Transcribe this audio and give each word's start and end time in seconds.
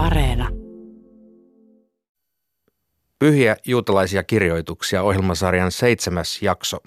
Areena. 0.00 0.48
Pyhiä 3.18 3.56
juutalaisia 3.66 4.22
kirjoituksia 4.22 5.02
ohjelmasarjan 5.02 5.72
seitsemäs 5.72 6.42
jakso 6.42 6.78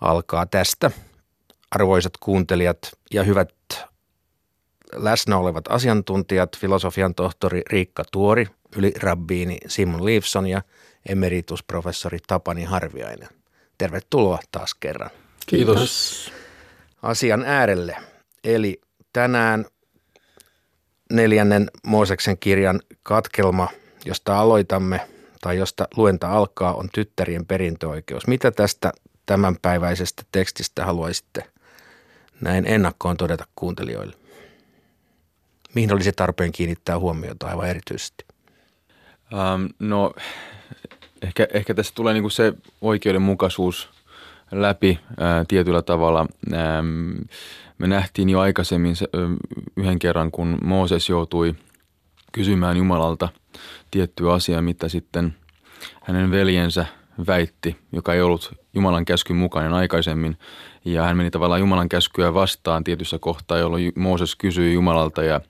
alkaa 0.00 0.46
tästä. 0.46 0.90
Arvoisat 1.70 2.12
kuuntelijat 2.20 2.78
ja 3.12 3.22
hyvät 3.22 3.54
läsnä 4.94 5.36
olevat 5.36 5.64
asiantuntijat, 5.68 6.56
filosofian 6.58 7.14
tohtori 7.14 7.62
Riikka 7.70 8.04
Tuori, 8.12 8.46
yli 8.76 8.92
rabbiini 9.02 9.58
Simon 9.66 10.04
Leifson 10.04 10.46
ja 10.46 10.62
emeritusprofessori 11.08 12.18
Tapani 12.26 12.64
Harviainen. 12.64 13.28
Tervetuloa 13.78 14.38
taas 14.52 14.74
kerran. 14.74 15.10
Kiitos. 15.46 16.32
Asian 17.02 17.44
äärelle. 17.46 17.96
Eli 18.44 18.80
tänään 19.12 19.64
neljännen 21.12 21.70
Mooseksen 21.86 22.38
kirjan 22.38 22.80
katkelma, 23.02 23.68
josta 24.04 24.38
aloitamme 24.38 25.00
tai 25.40 25.56
josta 25.56 25.88
luenta 25.96 26.30
alkaa, 26.30 26.74
on 26.74 26.88
tyttärien 26.92 27.46
perintöoikeus. 27.46 28.26
Mitä 28.26 28.50
tästä 28.50 28.92
tämänpäiväisestä 29.26 30.22
tekstistä 30.32 30.84
haluaisitte 30.84 31.44
näin 32.40 32.66
ennakkoon 32.66 33.16
todeta 33.16 33.46
kuuntelijoille? 33.56 34.16
Mihin 35.74 35.92
olisi 35.92 36.12
tarpeen 36.12 36.52
kiinnittää 36.52 36.98
huomiota 36.98 37.46
aivan 37.46 37.68
erityisesti? 37.68 38.24
Ähm, 39.32 39.66
no 39.78 40.12
ehkä, 41.22 41.46
ehkä 41.52 41.74
tässä 41.74 41.92
tulee 41.94 42.14
niinku 42.14 42.30
se 42.30 42.52
oikeudenmukaisuus 42.80 43.90
läpi 44.52 44.98
ää, 45.20 45.44
tietyllä 45.48 45.82
tavalla. 45.82 46.26
Ähm, 46.52 47.10
me 47.78 47.86
nähtiin 47.86 48.28
jo 48.28 48.40
aikaisemmin 48.40 48.96
se, 48.96 49.06
yhden 49.76 49.98
kerran, 49.98 50.30
kun 50.30 50.58
Mooses 50.62 51.08
joutui 51.08 51.54
kysymään 52.32 52.76
Jumalalta 52.76 53.28
tiettyä 53.90 54.32
asiaa, 54.32 54.62
mitä 54.62 54.88
sitten 54.88 55.34
hänen 56.02 56.30
veljensä 56.30 56.86
väitti, 57.26 57.76
joka 57.92 58.14
ei 58.14 58.20
ollut 58.22 58.52
Jumalan 58.74 59.04
käskyn 59.04 59.36
mukainen 59.36 59.72
aikaisemmin. 59.72 60.38
Ja 60.84 61.02
hän 61.02 61.16
meni 61.16 61.30
tavallaan 61.30 61.60
Jumalan 61.60 61.88
käskyä 61.88 62.34
vastaan 62.34 62.84
tietyssä 62.84 63.18
kohtaa, 63.18 63.58
jolloin 63.58 63.92
Mooses 63.96 64.36
kysyi 64.36 64.74
Jumalalta 64.74 65.22
ja, 65.22 65.40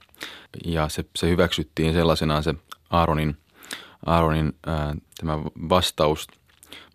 ja 0.65 0.89
se, 0.89 1.05
se 1.15 1.29
hyväksyttiin 1.29 1.93
sellaisenaan 1.93 2.43
se 2.43 2.53
Aaronin, 2.89 3.37
Aaronin 4.05 4.53
ää, 4.67 4.95
tämä 5.19 5.39
vastaus 5.69 6.27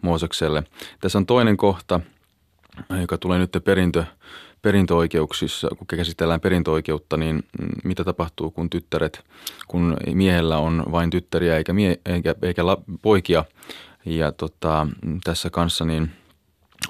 Moosekselle. 0.02 0.62
Tässä 1.00 1.18
on 1.18 1.26
toinen 1.26 1.56
kohta, 1.56 2.00
joka 3.00 3.18
tulee 3.18 3.38
nyt 3.38 3.56
perintö, 3.64 4.04
perintöoikeuksissa, 4.62 5.68
kun 5.78 5.86
käsitellään 5.86 6.40
perintöoikeutta, 6.40 7.16
niin 7.16 7.42
mitä 7.84 8.04
tapahtuu, 8.04 8.50
kun 8.50 8.70
tyttäret, 8.70 9.24
kun 9.68 9.96
miehellä 10.14 10.58
on 10.58 10.84
vain 10.92 11.10
tyttäriä 11.10 11.56
eikä, 11.56 11.72
mie, 11.72 12.00
eikä, 12.06 12.34
eikä 12.42 12.66
la, 12.66 12.82
poikia. 13.02 13.44
Ja 14.04 14.32
tota, 14.32 14.86
tässä 15.24 15.50
kanssa 15.50 15.84
niin 15.84 16.10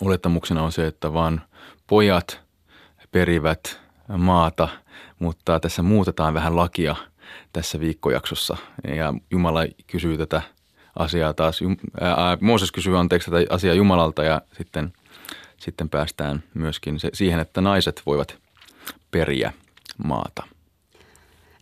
olettamuksena 0.01 0.63
on 0.63 0.73
se, 0.73 0.87
että 0.87 1.13
vaan 1.13 1.43
pojat 1.87 2.41
perivät 3.11 3.81
maata, 4.19 4.69
mutta 5.19 5.61
tässä 5.61 5.83
muutetaan 5.83 6.35
vähän 6.35 6.57
lakia 6.57 6.97
tässä 7.53 7.81
viikkojaksossa. 7.81 8.57
Ja 8.97 9.15
Jumala 9.31 9.61
kysyy 9.87 10.19
tätä 10.19 10.43
asiaa 10.97 11.35
taas, 11.35 11.61
ää, 12.01 12.39
Mooses 12.41 12.73
kysyy 12.73 12.99
anteeksi 12.99 13.31
tätä 13.31 13.55
asiaa 13.55 13.75
Jumalalta 13.75 14.25
ja 14.25 14.43
sitten– 14.57 14.93
sitten 15.65 15.89
päästään 15.89 16.43
myöskin 16.55 17.01
se, 17.01 17.11
siihen, 17.13 17.41
että 17.41 17.61
naiset 17.61 18.03
voivat 18.07 18.39
periä 19.11 19.53
maata. 20.05 20.43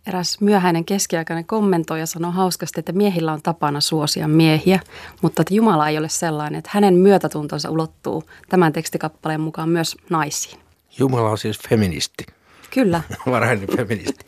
Eräs 0.07 0.41
myöhäinen 0.41 0.85
keskiaikainen 0.85 1.45
kommentoija 1.45 2.05
sanoi 2.05 2.31
hauskasti, 2.31 2.79
että 2.79 2.91
miehillä 2.91 3.33
on 3.33 3.41
tapana 3.41 3.81
suosia 3.81 4.27
miehiä, 4.27 4.79
mutta 5.21 5.41
että 5.41 5.53
Jumala 5.53 5.89
ei 5.89 5.97
ole 5.97 6.09
sellainen, 6.09 6.59
että 6.59 6.69
hänen 6.73 6.93
myötätuntonsa 6.93 7.69
ulottuu 7.69 8.23
tämän 8.49 8.73
tekstikappaleen 8.73 9.41
mukaan 9.41 9.69
myös 9.69 9.97
naisiin. 10.09 10.59
Jumala 10.99 11.29
on 11.29 11.37
siis 11.37 11.59
feministi. 11.69 12.25
Kyllä. 12.73 13.01
Varhainen 13.31 13.67
feministi. 13.75 14.25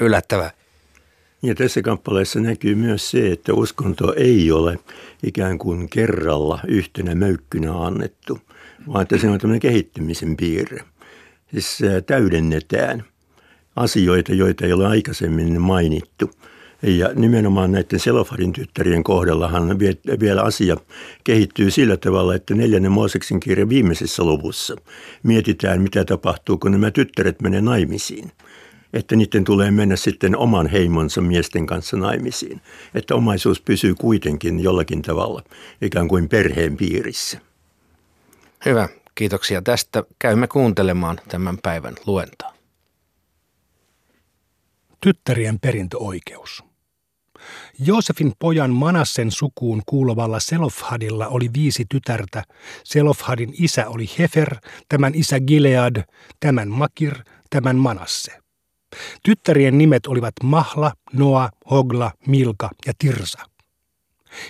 Yllättävää. 0.00 0.50
Ja 1.42 1.54
tässä 1.54 1.82
kappaleessa 1.82 2.40
näkyy 2.40 2.74
myös 2.74 3.10
se, 3.10 3.32
että 3.32 3.54
uskonto 3.54 4.14
ei 4.16 4.52
ole 4.52 4.78
ikään 5.22 5.58
kuin 5.58 5.88
kerralla 5.88 6.60
yhtenä 6.68 7.14
möykkynä 7.14 7.72
annettu, 7.72 8.38
vaan 8.86 9.02
että 9.02 9.18
se 9.18 9.28
on 9.28 9.38
tämmöinen 9.38 9.60
kehittymisen 9.60 10.36
piirre. 10.36 10.84
Siis 11.50 11.78
täydennetään 12.06 13.04
asioita, 13.76 14.34
joita 14.34 14.66
ei 14.66 14.72
ole 14.72 14.86
aikaisemmin 14.86 15.60
mainittu. 15.60 16.30
Ja 16.82 17.10
nimenomaan 17.14 17.72
näiden 17.72 18.00
Selofadin 18.00 18.52
tyttärien 18.52 19.04
kohdallahan 19.04 19.78
vielä 20.20 20.42
asia 20.42 20.76
kehittyy 21.24 21.70
sillä 21.70 21.96
tavalla, 21.96 22.34
että 22.34 22.54
neljännen 22.54 22.92
Mooseksen 22.92 23.40
kirjan 23.40 23.68
viimeisessä 23.68 24.24
luvussa 24.24 24.76
mietitään, 25.22 25.82
mitä 25.82 26.04
tapahtuu, 26.04 26.58
kun 26.58 26.72
nämä 26.72 26.90
tyttäret 26.90 27.42
menee 27.42 27.60
naimisiin. 27.60 28.32
Että 28.92 29.16
niiden 29.16 29.44
tulee 29.44 29.70
mennä 29.70 29.96
sitten 29.96 30.36
oman 30.36 30.66
heimonsa 30.66 31.20
miesten 31.20 31.66
kanssa 31.66 31.96
naimisiin. 31.96 32.60
Että 32.94 33.14
omaisuus 33.14 33.60
pysyy 33.60 33.94
kuitenkin 33.94 34.60
jollakin 34.60 35.02
tavalla 35.02 35.42
ikään 35.82 36.08
kuin 36.08 36.28
perheen 36.28 36.76
piirissä. 36.76 37.40
Hyvä, 38.64 38.88
kiitoksia 39.14 39.62
tästä. 39.62 40.04
Käymme 40.18 40.46
kuuntelemaan 40.46 41.20
tämän 41.28 41.58
päivän 41.62 41.94
luentaa. 42.06 42.52
Tyttärien 45.00 45.60
perintöoikeus. 45.60 46.64
Joosefin 47.78 48.32
pojan 48.38 48.70
Manassen 48.70 49.30
sukuun 49.30 49.82
kuuluvalla 49.86 50.40
Selofhadilla 50.40 51.28
oli 51.28 51.50
viisi 51.54 51.84
tytärtä. 51.90 52.42
Selofhadin 52.84 53.54
isä 53.58 53.88
oli 53.88 54.06
Hefer, 54.18 54.56
tämän 54.88 55.12
isä 55.14 55.40
Gilead, 55.40 56.02
tämän 56.40 56.68
Makir, 56.68 57.14
tämän 57.50 57.76
Manasse. 57.76 58.32
Tyttärien 59.22 59.78
nimet 59.78 60.06
olivat 60.06 60.34
Mahla, 60.42 60.92
Noa, 61.12 61.50
Hogla, 61.70 62.10
Milka 62.26 62.70
ja 62.86 62.92
Tirsa. 62.98 63.38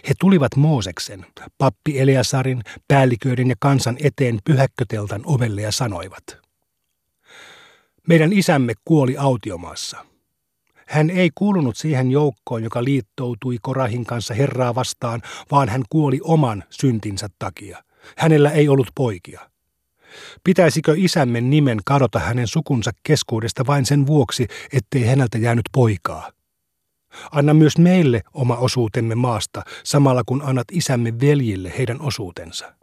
He 0.09 0.15
tulivat 0.21 0.57
Mooseksen, 0.57 1.27
pappi 1.59 2.01
Eleasarin, 2.01 2.63
päälliköiden 2.89 3.49
ja 3.49 3.57
kansan 3.59 3.97
eteen 4.03 4.39
pyhäkköteltan 4.45 5.23
ovelle 5.25 5.63
ja 5.63 5.73
sanoivat. 5.73 6.23
Meidän 8.09 8.33
isämme 8.33 8.73
kuoli 8.85 9.17
autiomaassa. 9.17 10.07
Hän 10.87 11.11
ei 11.11 11.31
kuulunut 11.35 11.77
siihen 11.77 12.11
joukkoon, 12.11 12.63
joka 12.63 12.85
liittoutui 12.85 13.59
Korahin 13.63 14.05
kanssa 14.05 14.35
Herraa 14.35 14.75
vastaan, 14.75 15.23
vaan 15.51 15.69
hän 15.69 15.83
kuoli 15.89 16.21
oman 16.23 16.65
syntinsä 16.71 17.29
takia. 17.39 17.85
Hänellä 18.17 18.51
ei 18.51 18.69
ollut 18.69 18.89
poikia. 18.95 19.51
Pitäisikö 20.45 20.95
isämme 20.97 21.41
nimen 21.41 21.79
kadota 21.85 22.19
hänen 22.19 22.47
sukunsa 22.47 22.91
keskuudesta 23.03 23.67
vain 23.67 23.87
sen 23.87 24.07
vuoksi, 24.07 24.47
ettei 24.73 25.05
häneltä 25.05 25.39
jäänyt 25.39 25.65
poikaa? 25.73 26.33
Anna 27.33 27.55
myös 27.55 27.79
meille 27.79 28.23
oma 28.35 28.57
osuutemme 28.57 29.15
maasta, 29.15 29.63
samalla 29.85 30.23
kun 30.27 30.43
annat 30.43 30.67
isämme 30.73 31.21
veljille 31.21 31.73
heidän 31.79 32.01
osuutensa. 32.01 32.75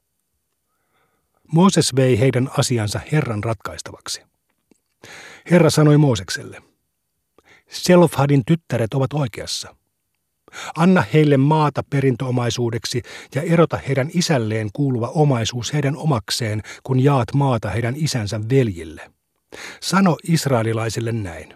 Mooses 1.52 1.96
vei 1.96 2.20
heidän 2.20 2.50
asiansa 2.58 3.00
Herran 3.12 3.44
ratkaistavaksi. 3.44 4.22
Herra 5.52 5.70
sanoi 5.70 5.98
Moosekselle, 5.98 6.62
Selofhadin 7.70 8.46
tyttäret 8.46 8.94
ovat 8.94 9.14
oikeassa. 9.14 9.76
Anna 10.78 11.04
heille 11.14 11.38
maata 11.38 11.84
perintöomaisuudeksi 11.90 13.02
ja 13.36 13.42
erota 13.42 13.78
heidän 13.88 14.10
isälleen 14.14 14.70
kuuluva 14.74 15.08
omaisuus 15.08 15.74
heidän 15.74 15.98
omakseen, 15.98 16.62
kun 16.84 17.04
jaat 17.04 17.34
maata 17.34 17.70
heidän 17.70 17.96
isänsä 17.98 18.42
veljille. 18.50 19.12
Sano 19.82 20.18
israelilaisille 20.24 21.12
näin. 21.12 21.54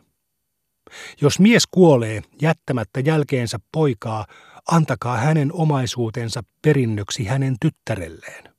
Jos 1.22 1.40
mies 1.40 1.64
kuolee 1.72 2.22
jättämättä 2.42 3.00
jälkeensä 3.00 3.60
poikaa, 3.72 4.26
antakaa 4.72 5.18
hänen 5.18 5.54
omaisuutensa 5.54 6.44
perinnöksi 6.62 7.26
hänen 7.26 7.56
tyttärelleen. 7.62 8.52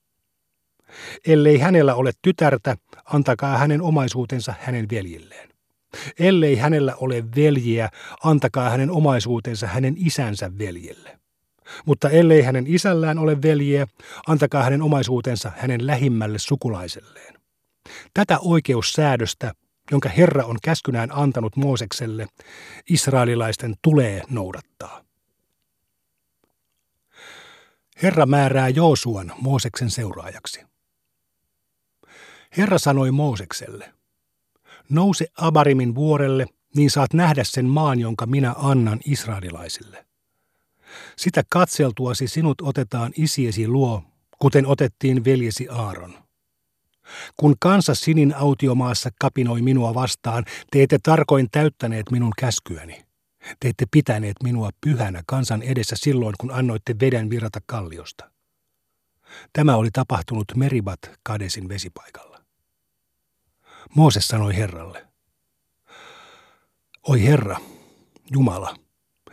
Ellei 1.26 1.58
hänellä 1.58 1.94
ole 1.94 2.12
tytärtä, 2.22 2.76
antakaa 3.04 3.58
hänen 3.58 3.82
omaisuutensa 3.82 4.54
hänen 4.60 4.88
veljilleen. 4.90 5.51
Ellei 6.18 6.56
hänellä 6.56 6.94
ole 6.96 7.24
veljiä, 7.36 7.88
antakaa 8.24 8.70
hänen 8.70 8.90
omaisuutensa 8.90 9.66
hänen 9.66 9.94
isänsä 9.98 10.58
veljelle. 10.58 11.18
Mutta 11.86 12.10
ellei 12.10 12.42
hänen 12.42 12.66
isällään 12.66 13.18
ole 13.18 13.42
veljiä, 13.42 13.86
antakaa 14.26 14.62
hänen 14.62 14.82
omaisuutensa 14.82 15.52
hänen 15.56 15.86
lähimmälle 15.86 16.38
sukulaiselleen. 16.38 17.34
Tätä 18.14 18.38
oikeussäädöstä 18.38 19.54
jonka 19.90 20.08
Herra 20.08 20.44
on 20.44 20.58
käskynään 20.62 21.12
antanut 21.12 21.56
Moosekselle, 21.56 22.26
israelilaisten 22.90 23.74
tulee 23.82 24.22
noudattaa. 24.30 25.04
Herra 28.02 28.26
määrää 28.26 28.68
Joosuan 28.68 29.32
Mooseksen 29.40 29.90
seuraajaksi. 29.90 30.64
Herra 32.56 32.78
sanoi 32.78 33.10
Moosekselle, 33.10 33.92
nouse 34.92 35.26
Abarimin 35.36 35.94
vuorelle 35.94 36.46
niin 36.76 36.90
saat 36.90 37.12
nähdä 37.14 37.44
sen 37.44 37.66
maan, 37.66 38.00
jonka 38.00 38.26
minä 38.26 38.54
annan 38.58 39.00
israelilaisille. 39.04 40.06
Sitä 41.16 41.42
katseltuasi 41.48 42.28
sinut 42.28 42.60
otetaan 42.60 43.12
isiesi 43.16 43.68
luo, 43.68 44.02
kuten 44.38 44.66
otettiin 44.66 45.24
veljesi 45.24 45.68
Aaron. 45.68 46.14
Kun 47.36 47.54
kansa 47.60 47.94
sinin 47.94 48.34
autiomaassa 48.36 49.10
kapinoi 49.20 49.62
minua 49.62 49.94
vastaan, 49.94 50.44
te 50.70 50.82
ette 50.82 50.98
tarkoin 51.02 51.48
täyttäneet 51.52 52.10
minun 52.10 52.32
käskyäni. 52.38 53.04
Te 53.60 53.68
ette 53.68 53.84
pitäneet 53.90 54.36
minua 54.42 54.70
pyhänä 54.80 55.22
kansan 55.26 55.62
edessä 55.62 55.96
silloin, 55.98 56.34
kun 56.40 56.50
annoitte 56.50 56.94
veden 57.00 57.30
virrata 57.30 57.60
kalliosta. 57.66 58.30
Tämä 59.52 59.76
oli 59.76 59.90
tapahtunut 59.92 60.44
Meribat 60.56 60.98
Kadesin 61.22 61.68
vesipaikalla. 61.68 62.31
Mooses 63.94 64.28
sanoi 64.28 64.56
Herralle, 64.56 65.06
Oi 67.08 67.22
Herra, 67.22 67.60
Jumala, 68.30 68.76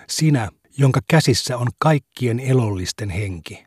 sinä, 0.08 0.50
jonka 0.78 1.00
käsissä 1.08 1.58
on 1.58 1.68
kaikkien 1.80 2.40
elollisten 2.40 3.10
henki, 3.10 3.66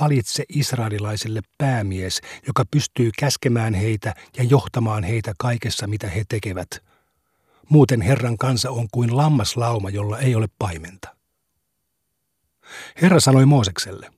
valitse 0.00 0.44
israelilaisille 0.48 1.40
päämies, 1.58 2.20
joka 2.46 2.64
pystyy 2.70 3.10
käskemään 3.18 3.74
heitä 3.74 4.14
ja 4.36 4.44
johtamaan 4.44 5.04
heitä 5.04 5.32
kaikessa, 5.38 5.86
mitä 5.86 6.08
he 6.08 6.24
tekevät. 6.28 6.68
Muuten 7.68 8.00
Herran 8.00 8.36
kansa 8.36 8.70
on 8.70 8.88
kuin 8.92 9.16
lammaslauma, 9.16 9.90
jolla 9.90 10.18
ei 10.18 10.34
ole 10.34 10.46
paimenta. 10.58 11.16
Herra 13.02 13.20
sanoi 13.20 13.46
Moosekselle, 13.46 14.10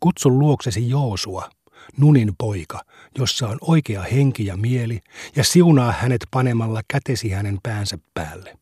kutsu 0.00 0.38
luoksesi 0.38 0.88
Joosua, 0.88 1.50
Nunin 1.96 2.32
poika, 2.38 2.80
jossa 3.18 3.48
on 3.48 3.58
oikea 3.60 4.02
henki 4.02 4.46
ja 4.46 4.56
mieli, 4.56 5.00
ja 5.36 5.44
siunaa 5.44 5.92
hänet 5.92 6.26
panemalla 6.30 6.80
kätesi 6.88 7.30
hänen 7.30 7.58
päänsä 7.62 7.98
päälle. 8.14 8.58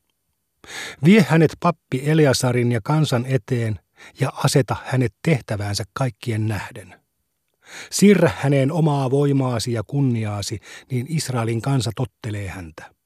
Vie 1.05 1.27
hänet 1.29 1.51
pappi 1.61 2.11
Eleasarin 2.11 2.73
ja 2.73 2.81
kansan 2.85 3.27
eteen 3.29 3.81
ja 4.21 4.33
aseta 4.45 4.77
hänet 4.85 5.15
tehtäväänsä 5.23 5.85
kaikkien 5.93 6.49
nähden. 6.49 6.95
Siirrä 7.91 8.31
häneen 8.39 8.73
omaa 8.73 9.11
voimaasi 9.11 9.73
ja 9.73 9.83
kunniaasi, 9.87 10.61
niin 10.91 11.07
Israelin 11.09 11.63
kansa 11.63 11.91
tottelee 11.97 12.49
häntä. 12.49 12.97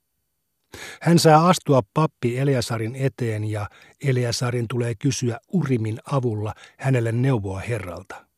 Hän 1.01 1.19
saa 1.19 1.49
astua 1.49 1.83
pappi 1.95 2.39
Eleasarin 2.39 2.97
eteen 2.97 3.45
ja 3.45 3.69
Eleasarin 4.05 4.67
tulee 4.69 4.95
kysyä 4.95 5.41
Urimin 5.53 5.99
avulla 6.13 6.55
hänelle 6.79 7.13
neuvoa 7.13 7.61
Herralta. 7.61 8.30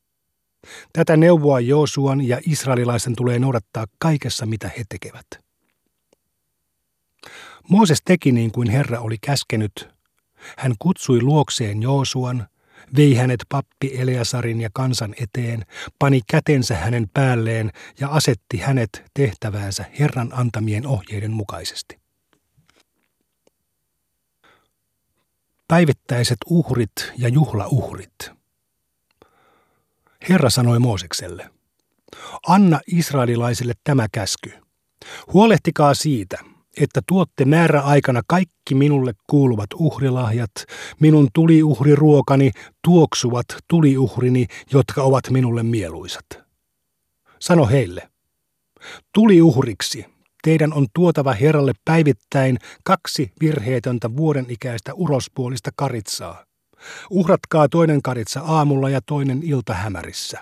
Tätä 0.93 1.17
neuvoa 1.17 1.59
Joosuan 1.59 2.27
ja 2.27 2.39
israelilaisten 2.47 3.15
tulee 3.15 3.39
noudattaa 3.39 3.85
kaikessa, 3.99 4.45
mitä 4.45 4.71
he 4.77 4.83
tekevät. 4.89 5.27
Mooses 7.69 8.01
teki 8.05 8.31
niin 8.31 8.51
kuin 8.51 8.69
Herra 8.69 8.99
oli 8.99 9.17
käskenyt. 9.17 9.89
Hän 10.57 10.73
kutsui 10.79 11.21
luokseen 11.21 11.81
Joosuan, 11.81 12.47
vei 12.95 13.15
hänet 13.15 13.39
pappi 13.49 13.91
Eleasarin 13.97 14.61
ja 14.61 14.69
kansan 14.73 15.15
eteen, 15.21 15.65
pani 15.99 16.21
kätensä 16.29 16.75
hänen 16.75 17.09
päälleen 17.13 17.71
ja 17.99 18.07
asetti 18.09 18.57
hänet 18.57 19.03
tehtäväänsä 19.13 19.85
Herran 19.99 20.29
antamien 20.33 20.87
ohjeiden 20.87 21.31
mukaisesti. 21.31 21.99
Päivittäiset 25.67 26.37
uhrit 26.49 27.11
ja 27.17 27.29
juhlauhrit– 27.29 28.13
Herra 30.29 30.49
sanoi 30.49 30.79
Moosekselle, 30.79 31.49
anna 32.47 32.79
israelilaisille 32.87 33.73
tämä 33.83 34.07
käsky. 34.11 34.51
Huolehtikaa 35.33 35.93
siitä, 35.93 36.37
että 36.81 37.01
tuotte 37.07 37.45
määräaikana 37.45 38.21
kaikki 38.27 38.75
minulle 38.75 39.13
kuuluvat 39.29 39.69
uhrilahjat, 39.75 40.51
minun 40.99 41.27
tuliuhriruokani, 41.33 42.51
tuoksuvat 42.83 43.45
tuliuhrini, 43.67 44.45
jotka 44.71 45.03
ovat 45.03 45.29
minulle 45.29 45.63
mieluisat. 45.63 46.25
Sano 47.39 47.65
heille, 47.65 48.09
tuliuhriksi 49.13 50.05
teidän 50.43 50.73
on 50.73 50.87
tuotava 50.93 51.33
Herralle 51.33 51.73
päivittäin 51.85 52.57
kaksi 52.83 53.31
virheetöntä 53.41 54.15
vuoden 54.15 54.45
ikäistä 54.49 54.93
urospuolista 54.93 55.71
karitsaa– 55.75 56.45
Uhratkaa 57.09 57.69
toinen 57.69 58.01
karitsa 58.01 58.39
aamulla 58.39 58.89
ja 58.89 59.01
toinen 59.05 59.43
ilta 59.43 59.73
hämärissä. 59.73 60.39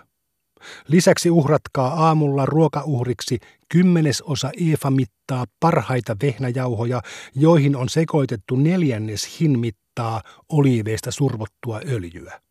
Lisäksi 0.87 1.29
uhratkaa 1.29 2.05
aamulla 2.07 2.45
ruokauhriksi 2.45 3.39
kymmenesosa 3.69 4.51
eefa 4.69 4.91
mittaa 4.91 5.45
parhaita 5.59 6.15
vehnäjauhoja, 6.21 7.01
joihin 7.35 7.75
on 7.75 7.89
sekoitettu 7.89 8.55
neljännes 8.55 9.39
hin 9.39 9.59
mittaa 9.59 10.21
oliiveista 10.49 11.11
survottua 11.11 11.81
öljyä. 11.87 12.41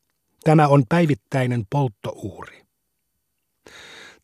Tämä 0.45 0.69
on 0.69 0.85
päivittäinen 0.89 1.65
polttouhri. 1.71 2.63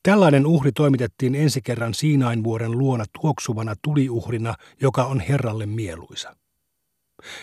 Tällainen 0.02 0.46
uhri 0.46 0.72
toimitettiin 0.72 1.34
ensi 1.34 1.60
kerran 1.62 1.94
Siinain 1.94 2.44
vuoden 2.44 2.70
luona 2.70 3.04
tuoksuvana 3.20 3.74
tuliuhrina, 3.82 4.54
joka 4.80 5.04
on 5.04 5.20
Herralle 5.20 5.66
mieluisa. 5.66 6.36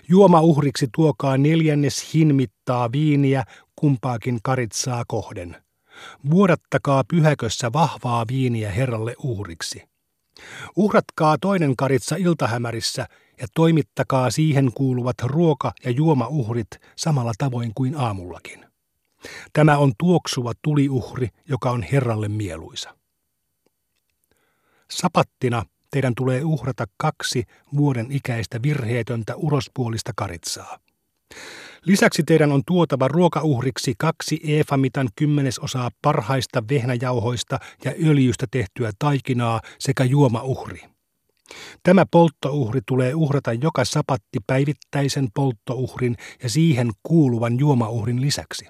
Juomauhriksi 0.08 0.88
tuokaa 0.96 1.38
neljännes 1.38 2.14
hinmittaa 2.14 2.92
viiniä 2.92 3.44
kumpaakin 3.76 4.40
karitsaa 4.44 5.04
kohden. 5.08 5.64
Vuodattakaa 6.30 7.04
pyhäkössä 7.08 7.74
vahvaa 7.74 8.26
viiniä 8.28 8.72
Herralle 8.72 9.16
uhriksi. 9.24 9.84
Uhratkaa 10.76 11.38
toinen 11.38 11.76
karitsa 11.76 12.16
iltahämärissä 12.16 13.08
ja 13.42 13.48
toimittakaa 13.56 14.32
siihen 14.32 14.72
kuuluvat 14.74 15.16
ruoka- 15.24 15.74
ja 15.86 15.92
juomauhrit 15.92 16.68
samalla 16.96 17.34
tavoin 17.38 17.72
kuin 17.76 17.96
aamullakin. 17.96 18.66
Tämä 19.54 19.78
on 19.78 19.94
tuoksuva 19.98 20.52
tuliuhri, 20.62 21.30
joka 21.50 21.72
on 21.72 21.84
Herralle 21.84 22.28
mieluisa. 22.28 22.98
Sapattina 24.92 25.66
teidän 25.94 26.16
tulee 26.16 26.44
uhrata 26.44 26.86
kaksi 26.98 27.44
vuoden 27.78 28.08
ikäistä 28.10 28.60
virheetöntä 28.64 29.36
urospuolista 29.36 30.12
karitsaa. 30.16 30.80
Lisäksi 31.86 32.24
teidän 32.24 32.52
on 32.52 32.62
tuotava 32.68 33.08
ruokauhriksi 33.08 33.94
kaksi 33.98 34.40
eefamitan 34.44 35.10
kymmenesosaa 35.16 35.90
parhaista 36.02 36.64
vehnäjauhoista 36.70 37.60
ja 37.86 37.92
öljystä 38.06 38.46
tehtyä 38.52 38.92
taikinaa 39.00 39.62
sekä 39.80 40.04
juomauhri. 40.04 40.82
Tämä 41.84 42.06
polttouhri 42.12 42.82
tulee 42.86 43.14
uhrata 43.14 43.54
joka 43.54 43.86
sapatti 43.86 44.40
päivittäisen 44.48 45.28
polttouhrin 45.34 46.16
ja 46.44 46.50
siihen 46.50 46.92
kuuluvan 47.04 47.60
juomauhrin 47.60 48.22
lisäksi. 48.22 48.66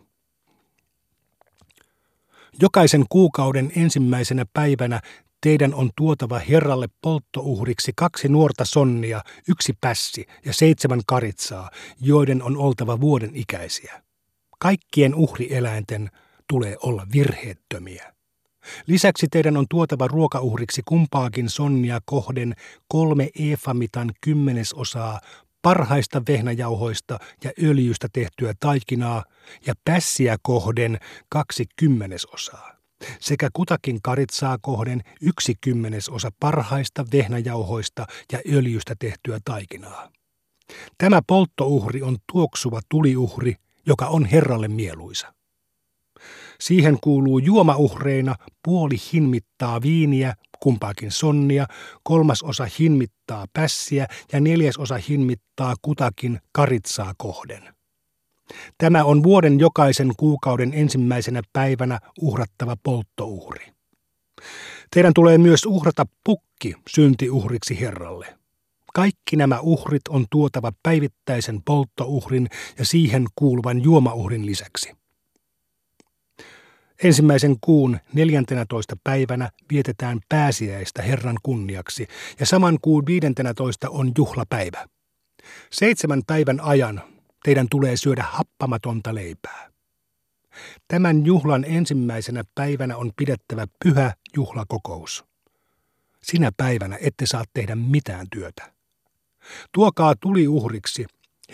Jokaisen 2.62 3.06
kuukauden 3.10 3.72
ensimmäisenä 3.76 4.46
päivänä 4.54 5.02
Teidän 5.44 5.74
on 5.74 5.90
tuotava 5.98 6.40
Herralle 6.40 6.88
polttouhriksi 7.02 7.92
kaksi 7.96 8.28
nuorta 8.28 8.66
sonnia, 8.66 9.22
yksi 9.50 9.74
pässi 9.82 10.26
ja 10.46 10.54
seitsemän 10.54 11.02
karitsaa, 11.06 11.70
joiden 12.02 12.44
on 12.44 12.58
oltava 12.58 13.02
vuoden 13.02 13.32
ikäisiä. 13.34 14.04
Kaikkien 14.60 15.16
uhrieläinten 15.16 16.10
tulee 16.48 16.76
olla 16.84 17.08
virheettömiä. 17.14 18.14
Lisäksi 18.88 19.28
teidän 19.32 19.58
on 19.58 19.66
tuotava 19.70 20.08
ruokauhriksi 20.08 20.82
kumpaakin 20.86 21.50
sonnia 21.50 22.00
kohden 22.06 22.56
kolme 22.88 23.30
eefamitan 23.40 24.12
kymmenesosaa 24.22 25.20
parhaista 25.62 26.22
vehnäjauhoista 26.28 27.20
ja 27.44 27.52
öljystä 27.64 28.08
tehtyä 28.14 28.54
taikinaa 28.60 29.24
ja 29.66 29.74
pässiä 29.86 30.38
kohden 30.42 31.00
kaksi 31.30 31.66
kymmenesosaa 31.76 32.73
sekä 33.20 33.50
karitsaa 34.02 34.58
kohden 34.62 35.02
yksi 35.22 35.56
kymmenesosa 35.62 36.30
parhaista 36.40 37.06
vehnäjauhoista 37.14 38.06
ja 38.32 38.40
öljystä 38.54 38.96
tehtyä 39.00 39.40
taikinaa. 39.46 40.10
Tämä 40.98 41.22
polttouhri 41.28 42.02
on 42.02 42.18
tuoksuva 42.32 42.82
tuliuhri, 42.90 43.56
joka 43.86 44.08
on 44.08 44.26
Herralle 44.26 44.68
mieluisa. 44.68 45.34
Siihen 46.60 46.98
kuuluu 47.02 47.40
juomauhreina 47.40 48.36
puoli 48.64 48.96
hinmittaa 49.14 49.82
viiniä, 49.82 50.36
kumpaakin 50.60 51.12
sonnia, 51.12 51.66
kolmas 52.04 52.44
osa 52.44 52.68
hinmittaa 52.80 53.46
pässiä 53.54 54.08
ja 54.32 54.40
neljäs 54.40 54.78
osa 54.78 55.00
hinmittaa 55.10 55.74
kutakin 55.82 56.40
karitsaa 56.52 57.14
kohden. 57.18 57.73
Tämä 58.78 59.04
on 59.04 59.24
vuoden 59.24 59.60
jokaisen 59.60 60.12
kuukauden 60.18 60.74
ensimmäisenä 60.74 61.42
päivänä 61.54 62.00
uhrattava 62.22 62.78
polttouhri. 62.84 63.74
Teidän 64.92 65.14
tulee 65.14 65.38
myös 65.38 65.66
uhrata 65.66 66.06
pukki 66.24 66.76
syntiuhriksi 66.90 67.80
Herralle. 67.80 68.38
Kaikki 68.94 69.36
nämä 69.36 69.60
uhrit 69.60 70.08
on 70.10 70.26
tuotava 70.32 70.72
päivittäisen 70.84 71.62
polttouhrin 71.62 72.50
ja 72.78 72.86
siihen 72.86 73.26
kuuluvan 73.36 73.84
juomauhrin 73.84 74.46
lisäksi. 74.46 74.92
Ensimmäisen 77.04 77.56
kuun 77.62 78.00
14. 78.14 78.96
päivänä 79.04 79.50
vietetään 79.72 80.20
pääsiäistä 80.30 81.02
Herran 81.02 81.38
kunniaksi 81.44 82.08
ja 82.40 82.46
saman 82.46 82.78
kuun 82.82 83.06
15. 83.06 83.90
on 83.90 84.12
juhlapäivä. 84.18 84.88
Seitsemän 85.72 86.22
päivän 86.28 86.62
ajan 86.62 87.13
teidän 87.44 87.68
tulee 87.70 87.98
syödä 87.98 88.24
happamatonta 88.30 89.16
leipää. 89.16 89.70
Tämän 90.88 91.26
juhlan 91.26 91.66
ensimmäisenä 91.68 92.44
päivänä 92.56 92.98
on 92.98 93.12
pidettävä 93.16 93.68
pyhä 93.84 94.14
juhlakokous. 94.36 95.26
Sinä 96.24 96.52
päivänä 96.58 96.98
ette 97.02 97.26
saa 97.26 97.44
tehdä 97.54 97.76
mitään 97.76 98.28
työtä. 98.32 98.74
Tuokaa 99.72 100.16
tuli 100.16 100.48
uhriksi, 100.48 101.06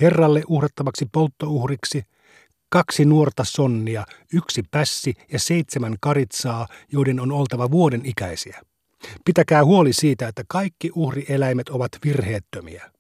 Herralle 0.01 0.43
uhrattavaksi 0.48 1.05
polttouhriksi, 1.12 2.03
kaksi 2.69 3.05
nuorta 3.05 3.43
sonnia, 3.43 4.05
yksi 4.34 4.63
pässi 4.72 5.13
ja 5.31 5.39
seitsemän 5.39 5.96
karitsaa, 6.01 6.67
joiden 6.91 7.19
on 7.19 7.31
oltava 7.31 7.72
vuoden 7.72 8.01
ikäisiä. 8.05 8.62
Pitäkää 9.25 9.65
huoli 9.65 9.93
siitä, 9.93 10.27
että 10.27 10.43
kaikki 10.48 10.91
uhrieläimet 10.96 11.69
ovat 11.69 11.91
virheettömiä. 12.05 12.91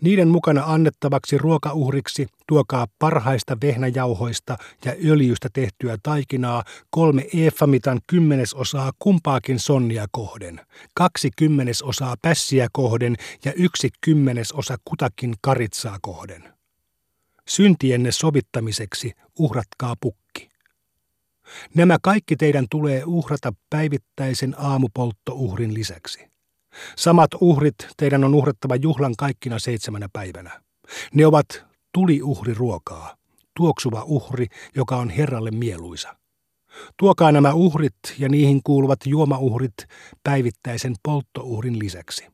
Niiden 0.00 0.28
mukana 0.28 0.62
annettavaksi 0.66 1.38
ruokauhriksi 1.38 2.26
tuokaa 2.48 2.86
parhaista 2.98 3.56
vehnäjauhoista 3.62 4.56
ja 4.84 4.92
öljystä 5.04 5.48
tehtyä 5.52 5.96
taikinaa 6.02 6.64
kolme 6.90 7.26
eeffamitan 7.34 8.00
kymmenesosaa 8.06 8.92
kumpaakin 8.98 9.58
sonnia 9.58 10.06
kohden, 10.10 10.60
kaksi 10.94 11.30
kymmenesosaa 11.36 12.16
pässiä 12.22 12.68
kohden 12.72 13.16
ja 13.44 13.52
yksi 13.52 13.90
kymmenesosa 14.00 14.76
kutakin 14.84 15.34
karitsaa 15.40 15.98
kohden. 16.02 16.54
Syntienne 17.48 18.12
sovittamiseksi 18.12 19.12
uhratkaa 19.38 19.94
pukki. 20.00 20.50
Nämä 21.74 21.98
kaikki 22.02 22.36
teidän 22.36 22.66
tulee 22.70 23.04
uhrata 23.04 23.52
päivittäisen 23.70 24.54
aamupolttouhrin 24.58 25.74
lisäksi. 25.74 26.35
Samat 26.96 27.30
uhrit 27.40 27.74
teidän 27.96 28.24
on 28.24 28.34
uhrattava 28.34 28.76
juhlan 28.76 29.14
kaikkina 29.18 29.58
seitsemänä 29.58 30.08
päivänä. 30.12 30.60
Ne 31.14 31.26
ovat 31.26 31.64
tuliuhri 31.92 32.54
ruokaa, 32.54 33.16
tuoksuva 33.56 34.02
uhri, 34.02 34.46
joka 34.76 34.96
on 34.96 35.10
Herralle 35.10 35.50
mieluisa. 35.50 36.16
Tuokaa 36.96 37.32
nämä 37.32 37.52
uhrit 37.52 37.94
ja 38.18 38.28
niihin 38.28 38.60
kuuluvat 38.64 38.98
juomauhrit 39.06 39.74
päivittäisen 40.24 40.94
polttouhrin 41.02 41.78
lisäksi. 41.78 42.26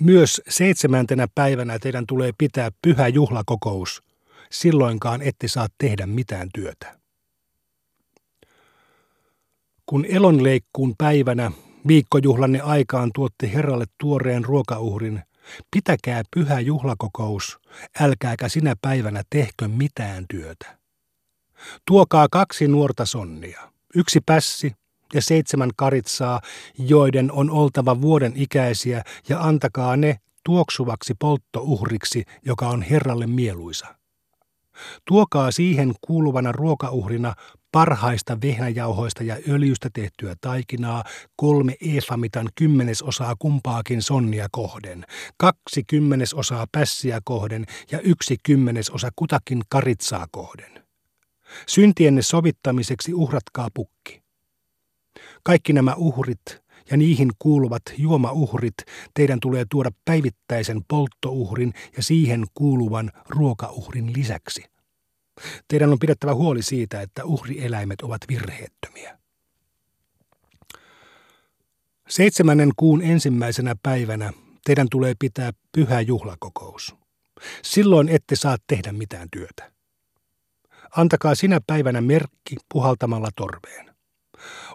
Myös 0.00 0.42
seitsemäntenä 0.48 1.26
päivänä 1.34 1.78
teidän 1.78 2.06
tulee 2.06 2.32
pitää 2.38 2.70
pyhä 2.82 3.08
juhlakokous. 3.08 4.02
Silloinkaan 4.50 5.22
ette 5.22 5.48
saa 5.48 5.66
tehdä 5.78 6.06
mitään 6.06 6.48
työtä. 6.54 6.98
Kun 9.86 10.04
elonleikkuun 10.04 10.94
päivänä 10.98 11.52
Viikkojuhlanne 11.88 12.60
aikaan 12.60 13.10
tuotte 13.14 13.52
Herralle 13.52 13.84
tuoreen 14.00 14.44
ruokauhrin. 14.44 15.22
Pitäkää 15.70 16.22
pyhä 16.36 16.60
juhlakokous, 16.60 17.58
älkääkä 18.00 18.48
sinä 18.48 18.74
päivänä 18.82 19.22
tehkö 19.30 19.68
mitään 19.68 20.24
työtä. 20.28 20.78
Tuokaa 21.86 22.26
kaksi 22.30 22.68
nuorta 22.68 23.06
sonnia, 23.06 23.72
yksi 23.94 24.20
pässi 24.26 24.72
ja 25.14 25.22
seitsemän 25.22 25.70
karitsaa, 25.76 26.40
joiden 26.78 27.32
on 27.32 27.50
oltava 27.50 28.00
vuoden 28.00 28.32
ikäisiä, 28.36 29.02
ja 29.28 29.40
antakaa 29.40 29.96
ne 29.96 30.16
tuoksuvaksi 30.44 31.14
polttouhriksi, 31.18 32.24
joka 32.44 32.68
on 32.68 32.82
Herralle 32.82 33.26
mieluisa. 33.26 33.86
Tuokaa 35.04 35.50
siihen 35.50 35.94
kuuluvana 36.00 36.52
ruokauhrina 36.52 37.34
parhaista 37.76 38.38
vehnäjauhoista 38.42 39.22
ja 39.22 39.36
öljystä 39.48 39.90
tehtyä 39.92 40.34
taikinaa 40.40 41.04
kolme 41.36 41.76
efamitan 41.96 42.48
kymmenesosaa 42.54 43.34
kumpaakin 43.38 44.02
sonnia 44.02 44.48
kohden, 44.52 45.04
kaksi 45.36 45.84
kymmenesosaa 45.84 46.66
pässiä 46.72 47.20
kohden 47.24 47.66
ja 47.90 48.00
yksi 48.00 48.36
kymmenesosa 48.42 49.08
kutakin 49.16 49.62
karitsaa 49.68 50.26
kohden. 50.30 50.84
Syntienne 51.66 52.22
sovittamiseksi 52.22 53.14
uhratkaa 53.14 53.68
pukki. 53.74 54.22
Kaikki 55.42 55.72
nämä 55.72 55.94
uhrit 55.94 56.62
ja 56.90 56.96
niihin 56.96 57.30
kuuluvat 57.38 57.82
juomauhrit 57.98 58.76
teidän 59.14 59.40
tulee 59.40 59.64
tuoda 59.70 59.90
päivittäisen 60.04 60.84
polttouhrin 60.88 61.72
ja 61.96 62.02
siihen 62.02 62.44
kuuluvan 62.54 63.10
ruokauhrin 63.28 64.12
lisäksi. 64.16 64.75
Teidän 65.68 65.92
on 65.92 65.98
pidettävä 65.98 66.34
huoli 66.34 66.62
siitä, 66.62 67.00
että 67.00 67.24
uhrieläimet 67.24 68.02
ovat 68.02 68.20
virheettömiä. 68.28 69.18
Seitsemännen 72.08 72.72
kuun 72.76 73.02
ensimmäisenä 73.02 73.74
päivänä 73.82 74.32
teidän 74.64 74.86
tulee 74.90 75.14
pitää 75.18 75.52
pyhä 75.72 76.00
juhlakokous. 76.00 76.94
Silloin 77.62 78.08
ette 78.08 78.36
saa 78.36 78.56
tehdä 78.66 78.92
mitään 78.92 79.28
työtä. 79.30 79.72
Antakaa 80.96 81.34
sinä 81.34 81.60
päivänä 81.66 82.00
merkki 82.00 82.56
puhaltamalla 82.72 83.28
torveen. 83.36 83.94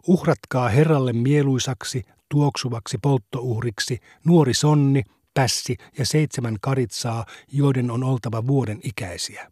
Uhratkaa 0.08 0.70
Herralle 0.70 1.14
mieluisaksi, 1.14 2.04
tuoksuvaksi 2.30 2.98
polttouhriksi 3.02 4.00
nuori 4.26 4.54
sonni, 4.54 5.04
pässi 5.34 5.78
ja 5.98 6.06
seitsemän 6.06 6.58
karitsaa, 6.62 7.26
joiden 7.52 7.92
on 7.92 8.04
oltava 8.04 8.48
vuoden 8.48 8.80
ikäisiä. 8.84 9.52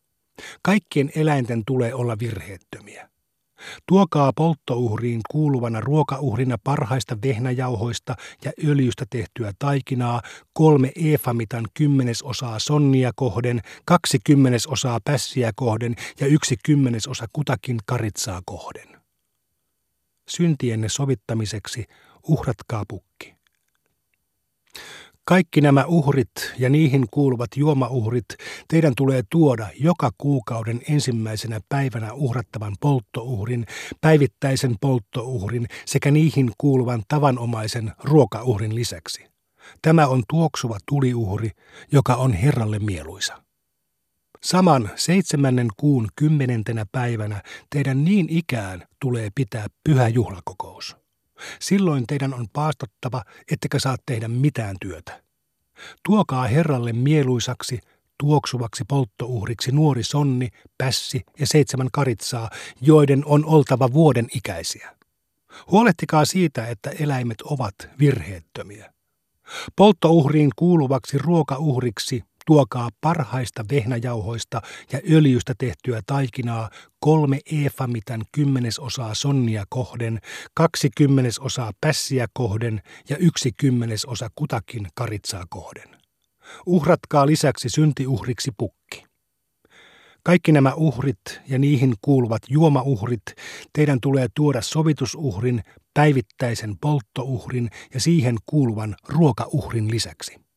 Kaikkien 0.62 1.12
eläinten 1.16 1.64
tulee 1.66 1.94
olla 1.94 2.20
virheettömiä. 2.20 3.10
Tuokaa 3.88 4.34
polttouhriin 4.34 5.22
kuuluvana 5.32 5.82
ruokauhrina 5.82 6.58
parhaista 6.64 7.18
vehnäjauhoista 7.24 8.16
ja 8.46 8.52
öljystä 8.68 9.06
tehtyä 9.10 9.54
taikinaa, 9.60 10.22
kolme 10.54 10.92
efamitan 10.96 11.68
kymmenesosaa 11.74 12.60
sonnia 12.60 13.12
kohden, 13.16 13.62
kaksi 13.86 14.20
kymmenesosaa 14.26 15.00
pässiä 15.04 15.52
kohden 15.56 15.96
ja 16.20 16.28
yksi 16.28 16.56
kymmenesosa 16.66 17.26
kutakin 17.34 17.80
karitsaa 17.86 18.42
kohden. 18.46 19.00
Syntienne 20.30 20.90
sovittamiseksi 20.90 21.86
uhratkaa 22.28 22.84
pukki. 22.88 23.39
Kaikki 25.30 25.62
nämä 25.62 25.86
uhrit 25.86 26.32
ja 26.60 26.70
niihin 26.70 27.06
kuuluvat 27.12 27.50
juomauhrit 27.56 28.26
teidän 28.68 28.94
tulee 28.98 29.24
tuoda 29.32 29.68
joka 29.80 30.10
kuukauden 30.18 30.82
ensimmäisenä 30.90 31.60
päivänä 31.70 32.14
uhrattavan 32.14 32.76
polttouhrin, 32.80 33.66
päivittäisen 34.02 34.76
polttouhrin 34.82 35.68
sekä 35.86 36.12
niihin 36.12 36.52
kuuluvan 36.58 37.04
tavanomaisen 37.08 37.92
ruokauhrin 38.04 38.76
lisäksi. 38.76 39.26
Tämä 39.82 40.08
on 40.08 40.24
tuoksuva 40.30 40.78
tuliuhri, 40.88 41.52
joka 41.92 42.16
on 42.16 42.34
Herralle 42.34 42.80
mieluisa. 42.80 43.44
Saman 44.44 44.90
seitsemännen 44.96 45.68
kuun 45.78 46.08
kymmenentenä 46.16 46.86
päivänä 46.92 47.42
teidän 47.70 48.04
niin 48.04 48.28
ikään 48.30 48.84
tulee 49.02 49.30
pitää 49.36 49.68
pyhä 49.84 50.08
juhlakokous. 50.08 51.09
Silloin 51.60 52.08
teidän 52.08 52.34
on 52.34 52.48
paastottava, 52.54 53.24
ettekä 53.52 53.80
saa 53.80 53.98
tehdä 54.06 54.28
mitään 54.28 54.76
työtä. 54.82 55.24
Tuokaa 56.06 56.48
Herralle 56.48 56.94
mieluisaksi, 56.94 57.80
tuoksuvaksi 58.20 58.84
polttouhriksi 58.88 59.72
nuori 59.72 60.04
sonni, 60.04 60.50
pässi 60.78 61.22
ja 61.40 61.48
seitsemän 61.48 61.90
karitsaa, 61.94 62.50
joiden 62.82 63.26
on 63.26 63.46
oltava 63.46 63.94
vuoden 63.94 64.28
ikäisiä. 64.36 64.96
Huolehtikaa 65.72 66.26
siitä, 66.26 66.68
että 66.68 66.90
eläimet 66.90 67.42
ovat 67.42 67.76
virheettömiä. 68.00 68.94
Polttouhriin 69.76 70.50
kuuluvaksi 70.56 71.18
ruokauhriksi 71.18 72.24
Tuokaa 72.50 72.90
parhaista 73.02 73.66
vehnäjauhoista 73.72 74.62
ja 74.92 75.00
öljystä 75.12 75.54
tehtyä 75.58 76.02
taikinaa 76.06 76.70
kolme 77.00 77.40
efamitan 77.66 78.22
kymmenesosaa 78.32 79.14
sonnia 79.14 79.64
kohden, 79.70 80.20
kaksi 80.54 80.90
kymmenesosaa 80.98 81.72
pässiä 81.82 82.28
kohden 82.34 82.82
ja 83.10 83.18
yksi 83.18 83.52
kymmenesosa 83.58 84.30
kutakin 84.36 84.88
karitsaa 84.96 85.44
kohden. 85.50 85.98
Uhratkaa 86.66 87.26
lisäksi 87.26 87.70
syntiuhriksi 87.70 88.52
pukki. 88.58 89.06
Kaikki 90.24 90.52
nämä 90.52 90.74
uhrit 90.74 91.42
ja 91.48 91.60
niihin 91.60 91.94
kuuluvat 92.02 92.42
juomauhrit 92.48 93.24
teidän 93.74 94.00
tulee 94.02 94.28
tuoda 94.36 94.62
sovitusuhrin, 94.62 95.64
päivittäisen 95.94 96.78
polttouhrin 96.82 97.70
ja 97.94 98.00
siihen 98.00 98.38
kuuluvan 98.46 98.96
ruokauhrin 99.08 99.92
lisäksi. 99.92 100.49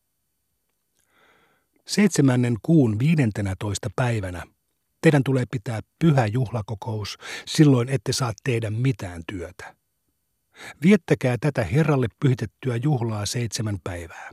Seitsemännen 1.87 2.55
kuun 2.61 2.99
viidentenätoista 2.99 3.89
päivänä 3.95 4.43
teidän 5.01 5.23
tulee 5.23 5.43
pitää 5.51 5.79
pyhä 5.99 6.27
juhlakokous, 6.27 7.17
silloin 7.45 7.89
ette 7.89 8.13
saa 8.13 8.33
tehdä 8.43 8.69
mitään 8.69 9.21
työtä. 9.27 9.75
Viettäkää 10.83 11.37
tätä 11.41 11.63
Herralle 11.63 12.07
pyhitettyä 12.19 12.75
juhlaa 12.75 13.25
seitsemän 13.25 13.77
päivää. 13.83 14.31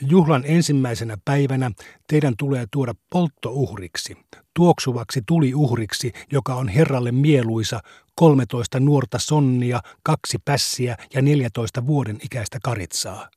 Juhlan 0.00 0.42
ensimmäisenä 0.46 1.16
päivänä 1.24 1.70
teidän 2.06 2.34
tulee 2.38 2.66
tuoda 2.72 2.94
polttouhriksi, 3.10 4.16
tuoksuvaksi 4.54 5.22
tuliuhriksi, 5.26 6.12
joka 6.32 6.54
on 6.54 6.68
Herralle 6.68 7.12
mieluisa, 7.12 7.80
13 8.14 8.80
nuorta 8.80 9.18
sonnia, 9.18 9.80
kaksi 10.02 10.38
pässiä 10.44 10.96
ja 11.14 11.22
14 11.22 11.86
vuoden 11.86 12.18
ikäistä 12.24 12.58
karitsaa. 12.62 13.28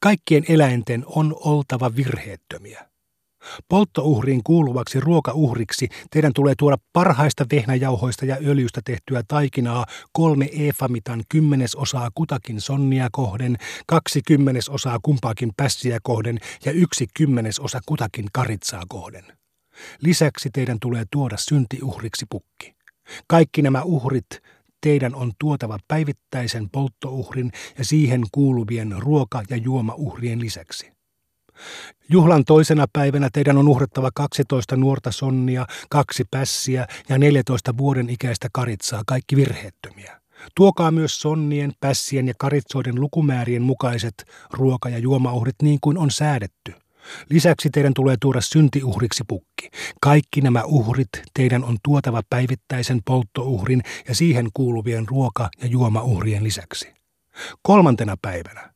Kaikkien 0.00 0.44
eläinten 0.48 1.04
on 1.06 1.36
oltava 1.40 1.96
virheettömiä. 1.96 2.94
Polttouhriin 3.68 4.40
kuuluvaksi 4.44 5.00
ruokauhriksi 5.00 5.88
teidän 6.10 6.32
tulee 6.34 6.54
tuoda 6.58 6.76
parhaista 6.92 7.46
vehnäjauhoista 7.52 8.24
ja 8.24 8.36
öljystä 8.46 8.80
tehtyä 8.84 9.22
taikinaa 9.28 9.86
kolme 10.12 10.48
efamitan 10.52 11.24
kymmenesosaa 11.28 12.10
kutakin 12.14 12.60
sonnia 12.60 13.08
kohden, 13.12 13.56
kaksi 13.86 14.20
kymmenesosaa 14.26 14.98
kumpaakin 15.02 15.52
pässiä 15.56 15.98
kohden 16.02 16.38
ja 16.64 16.72
yksi 16.72 17.06
kymmenesosa 17.16 17.80
kutakin 17.86 18.26
karitsaa 18.32 18.82
kohden. 18.88 19.24
Lisäksi 20.00 20.50
teidän 20.50 20.78
tulee 20.80 21.04
tuoda 21.10 21.36
syntiuhriksi 21.36 22.26
pukki. 22.30 22.74
Kaikki 23.26 23.62
nämä 23.62 23.82
uhrit 23.82 24.40
teidän 24.84 25.14
on 25.14 25.32
tuotava 25.38 25.78
päivittäisen 25.88 26.70
polttouhrin 26.70 27.52
ja 27.78 27.84
siihen 27.84 28.22
kuuluvien 28.32 28.94
ruoka- 28.98 29.42
ja 29.50 29.56
juomauhrien 29.56 30.40
lisäksi. 30.40 30.92
Juhlan 32.08 32.44
toisena 32.44 32.86
päivänä 32.92 33.28
teidän 33.32 33.58
on 33.58 33.68
uhrettava 33.68 34.10
12 34.14 34.76
nuorta 34.76 35.12
sonnia, 35.12 35.66
kaksi 35.90 36.24
pässiä 36.30 36.86
ja 37.08 37.18
14 37.18 37.76
vuoden 37.76 38.10
ikäistä 38.10 38.48
karitsaa, 38.52 39.02
kaikki 39.06 39.36
virheettömiä. 39.36 40.20
Tuokaa 40.56 40.90
myös 40.90 41.20
sonnien, 41.20 41.72
pässien 41.80 42.28
ja 42.28 42.34
karitsoiden 42.38 43.00
lukumäärien 43.00 43.62
mukaiset 43.62 44.14
ruoka- 44.52 44.88
ja 44.88 44.98
juomauhrit 44.98 45.56
niin 45.62 45.78
kuin 45.80 45.98
on 45.98 46.10
säädetty. 46.10 46.83
Lisäksi 47.30 47.70
teidän 47.70 47.94
tulee 47.94 48.16
tuoda 48.20 48.40
syntiuhriksi 48.40 49.24
pukki. 49.28 49.70
Kaikki 50.00 50.40
nämä 50.40 50.62
uhrit 50.64 51.08
teidän 51.34 51.64
on 51.64 51.76
tuotava 51.82 52.22
päivittäisen 52.30 53.00
polttouhrin 53.04 53.82
ja 54.08 54.14
siihen 54.14 54.48
kuuluvien 54.54 55.08
ruoka- 55.08 55.50
ja 55.62 55.66
juomauhrien 55.66 56.44
lisäksi. 56.44 56.94
Kolmantena 57.62 58.16
päivänä 58.22 58.74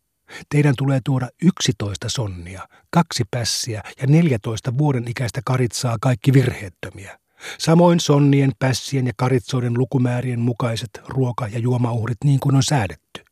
Teidän 0.48 0.74
tulee 0.78 1.00
tuoda 1.04 1.28
11 1.42 2.08
sonnia, 2.08 2.68
kaksi 2.90 3.24
pässiä 3.30 3.82
ja 4.00 4.06
14 4.06 4.78
vuoden 4.78 5.08
ikäistä 5.08 5.40
karitsaa 5.44 5.96
kaikki 6.00 6.32
virheettömiä. 6.32 7.18
Samoin 7.58 8.00
sonnien, 8.00 8.52
pässien 8.58 9.06
ja 9.06 9.12
karitsoiden 9.16 9.78
lukumäärien 9.78 10.40
mukaiset 10.40 10.90
ruoka- 11.08 11.48
ja 11.48 11.58
juomauhrit 11.58 12.18
niin 12.24 12.40
kuin 12.40 12.56
on 12.56 12.62
säädetty. 12.62 13.24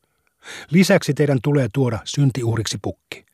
Lisäksi 0.70 1.14
teidän 1.14 1.38
tulee 1.42 1.68
tuoda 1.72 1.98
syntiuhriksi 2.04 2.78
pukki. 2.82 3.25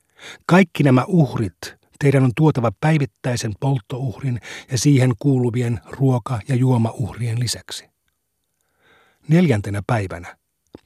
Kaikki 0.46 0.82
nämä 0.82 1.04
uhrit 1.06 1.58
teidän 1.98 2.24
on 2.24 2.30
tuotava 2.36 2.72
päivittäisen 2.80 3.52
polttouhrin 3.60 4.40
ja 4.70 4.78
siihen 4.78 5.12
kuuluvien 5.18 5.80
ruoka- 5.90 6.40
ja 6.48 6.54
juomauhrien 6.54 7.40
lisäksi. 7.40 7.84
Neljäntenä 9.28 9.82
päivänä 9.86 10.36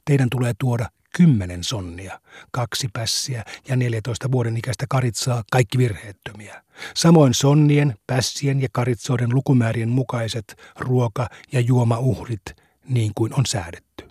teidän 0.05 0.29
tulee 0.29 0.53
tuoda 0.59 0.89
kymmenen 1.17 1.63
sonnia, 1.63 2.19
kaksi 2.51 2.87
pässiä 2.93 3.43
ja 3.67 3.75
14 3.75 4.31
vuoden 4.31 4.57
ikäistä 4.57 4.85
karitsaa, 4.89 5.43
kaikki 5.51 5.77
virheettömiä. 5.77 6.63
Samoin 6.95 7.33
sonnien, 7.33 7.95
pässien 8.07 8.61
ja 8.61 8.67
karitsoiden 8.71 9.29
lukumäärien 9.33 9.89
mukaiset 9.89 10.55
ruoka- 10.79 11.29
ja 11.51 11.59
juomauhrit, 11.59 12.55
niin 12.89 13.11
kuin 13.15 13.33
on 13.33 13.45
säädetty. 13.45 14.07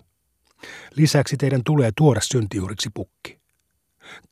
Lisäksi 0.95 1.37
teidän 1.37 1.63
tulee 1.63 1.91
tuoda 1.97 2.19
syntiuhriksi 2.23 2.89
pukki. 2.93 3.36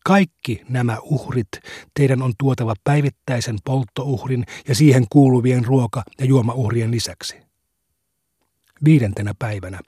Kaikki 0.06 0.62
nämä 0.70 0.98
uhrit 1.02 1.48
teidän 1.94 2.22
on 2.22 2.34
tuotava 2.38 2.74
päivittäisen 2.84 3.58
polttouhrin 3.66 4.46
ja 4.68 4.76
siihen 4.76 5.06
kuuluvien 5.12 5.66
ruoka- 5.66 6.04
ja 6.20 6.26
juomauhrien 6.26 6.92
lisäksi. 6.92 7.36
Viidentenä 8.86 9.34
päivänä 9.40 9.80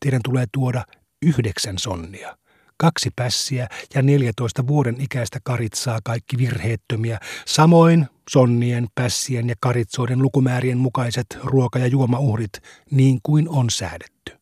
teidän 0.00 0.20
tulee 0.24 0.44
tuoda 0.52 0.84
yhdeksän 1.22 1.78
sonnia, 1.78 2.36
kaksi 2.76 3.10
pässiä 3.16 3.68
ja 3.94 4.02
14 4.02 4.66
vuoden 4.66 5.00
ikäistä 5.00 5.38
karitsaa 5.44 6.00
kaikki 6.04 6.38
virheettömiä, 6.38 7.18
samoin 7.46 8.06
sonnien, 8.30 8.88
pässien 8.94 9.48
ja 9.48 9.54
karitsoiden 9.60 10.22
lukumäärien 10.22 10.78
mukaiset 10.78 11.26
ruoka- 11.44 11.78
ja 11.78 11.86
juomauhrit 11.86 12.52
niin 12.90 13.18
kuin 13.22 13.48
on 13.48 13.70
säädetty. 13.70 14.36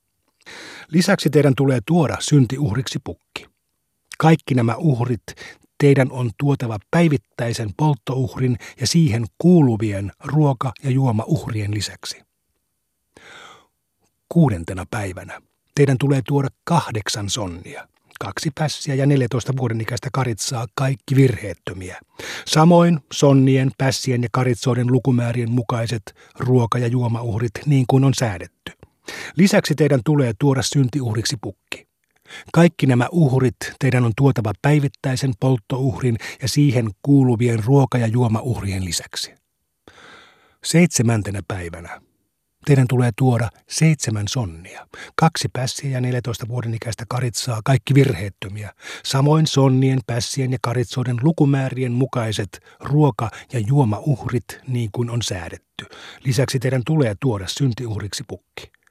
Lisäksi 0.89 1.31
teidän 1.31 1.55
tulee 1.57 1.79
tuoda 1.87 2.17
syntiuhriksi 2.21 2.99
pukki. 3.05 3.22
Kaikki 4.19 4.55
nämä 4.55 4.75
uhrit 4.77 5.23
teidän 5.79 6.13
on 6.13 6.31
tuotava 6.39 6.79
päivittäisen 6.91 7.71
polttouhrin 7.77 8.57
ja 8.81 8.87
siihen 8.87 9.27
kuuluvien 9.39 10.13
ruoka- 10.25 10.73
ja 10.85 10.91
juomauhrien 10.91 11.75
lisäksi. 11.75 12.23
Kuudentena 14.29 14.87
päivänä 14.91 15.41
Teidän 15.75 15.99
tulee 15.99 16.23
tuoda 16.29 16.49
kahdeksan 16.65 17.31
sonnia, 17.31 17.89
kaksi 18.21 18.51
pässiä 18.55 18.95
ja 18.95 19.07
14 19.07 19.53
vuoden 19.57 19.81
ikäistä 19.81 20.09
karitsaa, 20.13 20.67
kaikki 20.75 21.17
virheettömiä. 21.17 22.01
Samoin 22.47 23.01
sonnien, 23.13 23.71
pässien 23.79 24.23
ja 24.23 24.29
karitsoiden 24.33 24.93
lukumäärien 24.93 25.51
mukaiset 25.51 26.03
ruoka- 26.39 26.79
ja 26.79 26.87
juomauhrit 26.87 27.53
niin 27.67 27.85
kuin 27.89 28.05
on 28.05 28.15
säädetty. 28.15 28.73
Lisäksi 29.37 29.75
teidän 29.75 30.01
tulee 30.05 30.33
tuoda 30.39 30.63
syntiuhriksi 30.63 31.37
pukki. 31.43 31.92
Kaikki 32.53 32.87
nämä 32.87 33.09
uhrit 33.13 33.57
teidän 33.79 34.05
on 34.05 34.13
tuotava 34.17 34.53
päivittäisen 34.63 35.33
polttouhrin 35.41 36.17
ja 36.43 36.49
siihen 36.49 36.91
kuuluvien 37.03 37.65
ruoka- 37.65 37.99
ja 37.99 38.07
juomauhrien 38.07 38.85
lisäksi. 38.85 39.35
Seitsemäntenä 40.65 41.41
päivänä 41.49 42.01
Teidän 42.65 42.89
tulee 42.89 43.11
tuoda 43.17 43.49
seitsemän 43.69 44.29
sonnia, 44.29 44.87
kaksi 45.17 45.49
pässiä 45.53 45.91
ja 45.91 46.01
14 46.01 46.49
vuoden 46.49 46.75
ikäistä 46.75 47.05
karitsaa, 47.09 47.61
kaikki 47.65 47.95
virheettömiä. 47.95 48.73
Samoin 49.05 49.47
sonnien, 49.47 49.99
pässien 50.07 50.53
ja 50.53 50.59
karitsoiden 50.63 51.17
lukumäärien 51.23 51.93
mukaiset 51.93 52.61
ruoka- 52.81 53.31
ja 53.53 53.59
juomauhrit 53.59 54.61
niin 54.69 54.89
kuin 54.93 55.11
on 55.11 55.23
säädetty. 55.23 55.87
Lisäksi 56.25 56.59
teidän 56.59 56.83
tulee 56.87 57.15
tuoda 57.21 57.45
syntiuhriksi 57.49 58.25
pukki. 58.29 58.82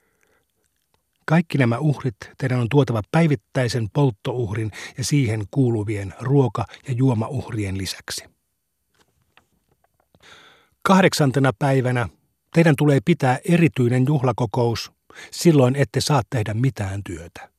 Kaikki 1.26 1.58
nämä 1.58 1.78
uhrit 1.78 2.16
teidän 2.38 2.60
on 2.60 2.70
tuotava 2.70 3.02
päivittäisen 3.12 3.90
polttouhrin 3.94 4.72
ja 4.98 5.04
siihen 5.04 5.44
kuuluvien 5.52 6.14
ruoka- 6.20 6.66
ja 6.88 6.94
juomauhrien 6.94 7.78
lisäksi. 7.78 8.24
Kahdeksantena 10.84 11.52
päivänä 11.60 12.10
Teidän 12.54 12.76
tulee 12.76 13.00
pitää 13.06 13.40
erityinen 13.50 14.06
juhlakokous, 14.08 14.92
silloin 15.32 15.76
ette 15.76 16.02
saa 16.02 16.22
tehdä 16.30 16.54
mitään 16.54 17.04
työtä. 17.04 17.50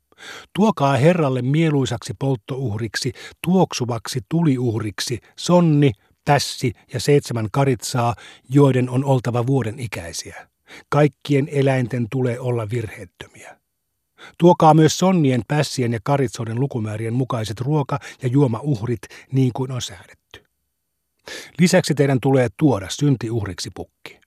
Tuokaa 0.57 0.97
Herralle 0.97 1.43
mieluisaksi 1.43 2.15
polttouhriksi, 2.19 3.13
tuoksuvaksi 3.45 4.21
tuliuhriksi, 4.29 5.19
sonni, 5.39 5.93
pässi 6.25 6.73
ja 6.93 7.01
seitsemän 7.01 7.49
karitsaa, 7.53 8.15
joiden 8.51 8.91
on 8.91 9.05
oltava 9.05 9.47
vuoden 9.47 9.79
ikäisiä. 9.79 10.52
Kaikkien 10.89 11.49
eläinten 11.53 12.07
tulee 12.11 12.41
olla 12.41 12.71
virheettömiä. 12.71 13.57
Tuokaa 14.39 14.75
myös 14.75 14.99
sonnien, 14.99 15.43
pässien 15.49 15.93
ja 15.93 15.99
karitsoiden 16.05 16.61
lukumäärien 16.61 17.15
mukaiset 17.15 17.61
ruoka- 17.61 17.99
ja 18.23 18.29
juomauhrit 18.29 19.03
niin 19.33 19.51
kuin 19.55 19.73
on 19.73 19.83
säädetty. 19.83 20.45
Lisäksi 21.59 21.95
teidän 21.95 22.19
tulee 22.21 22.49
tuoda 22.57 22.87
syntiuhriksi 22.91 23.71
pukki. 23.75 24.21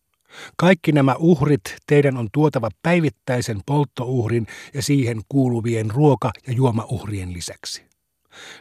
Kaikki 0.58 0.91
nämä 0.91 1.15
uhrit 1.19 1.75
teidän 1.88 2.17
on 2.17 2.27
tuotava 2.34 2.69
päivittäisen 2.84 3.62
polttouhrin 3.65 4.47
ja 4.73 4.81
siihen 4.81 5.21
kuuluvien 5.29 5.91
ruoka- 5.91 6.31
ja 6.47 6.53
juomauhrien 6.53 7.34
lisäksi. 7.34 7.86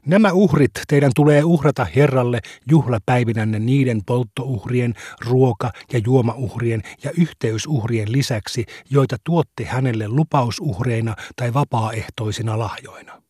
Nämä 0.06 0.32
uhrit 0.32 0.70
teidän 0.88 1.12
tulee 1.14 1.44
uhrata 1.44 1.86
Herralle 1.96 2.40
juhlapäivinänne 2.70 3.58
niiden 3.58 4.00
polttouhrien, 4.06 4.94
ruoka- 5.20 5.72
ja 5.92 6.00
juomauhrien 6.04 6.82
ja 7.04 7.10
yhteysuhrien 7.18 8.12
lisäksi, 8.12 8.66
joita 8.90 9.16
tuotte 9.24 9.64
hänelle 9.64 10.08
lupausuhreina 10.08 11.16
tai 11.36 11.54
vapaaehtoisina 11.54 12.58
lahjoina. 12.58 13.22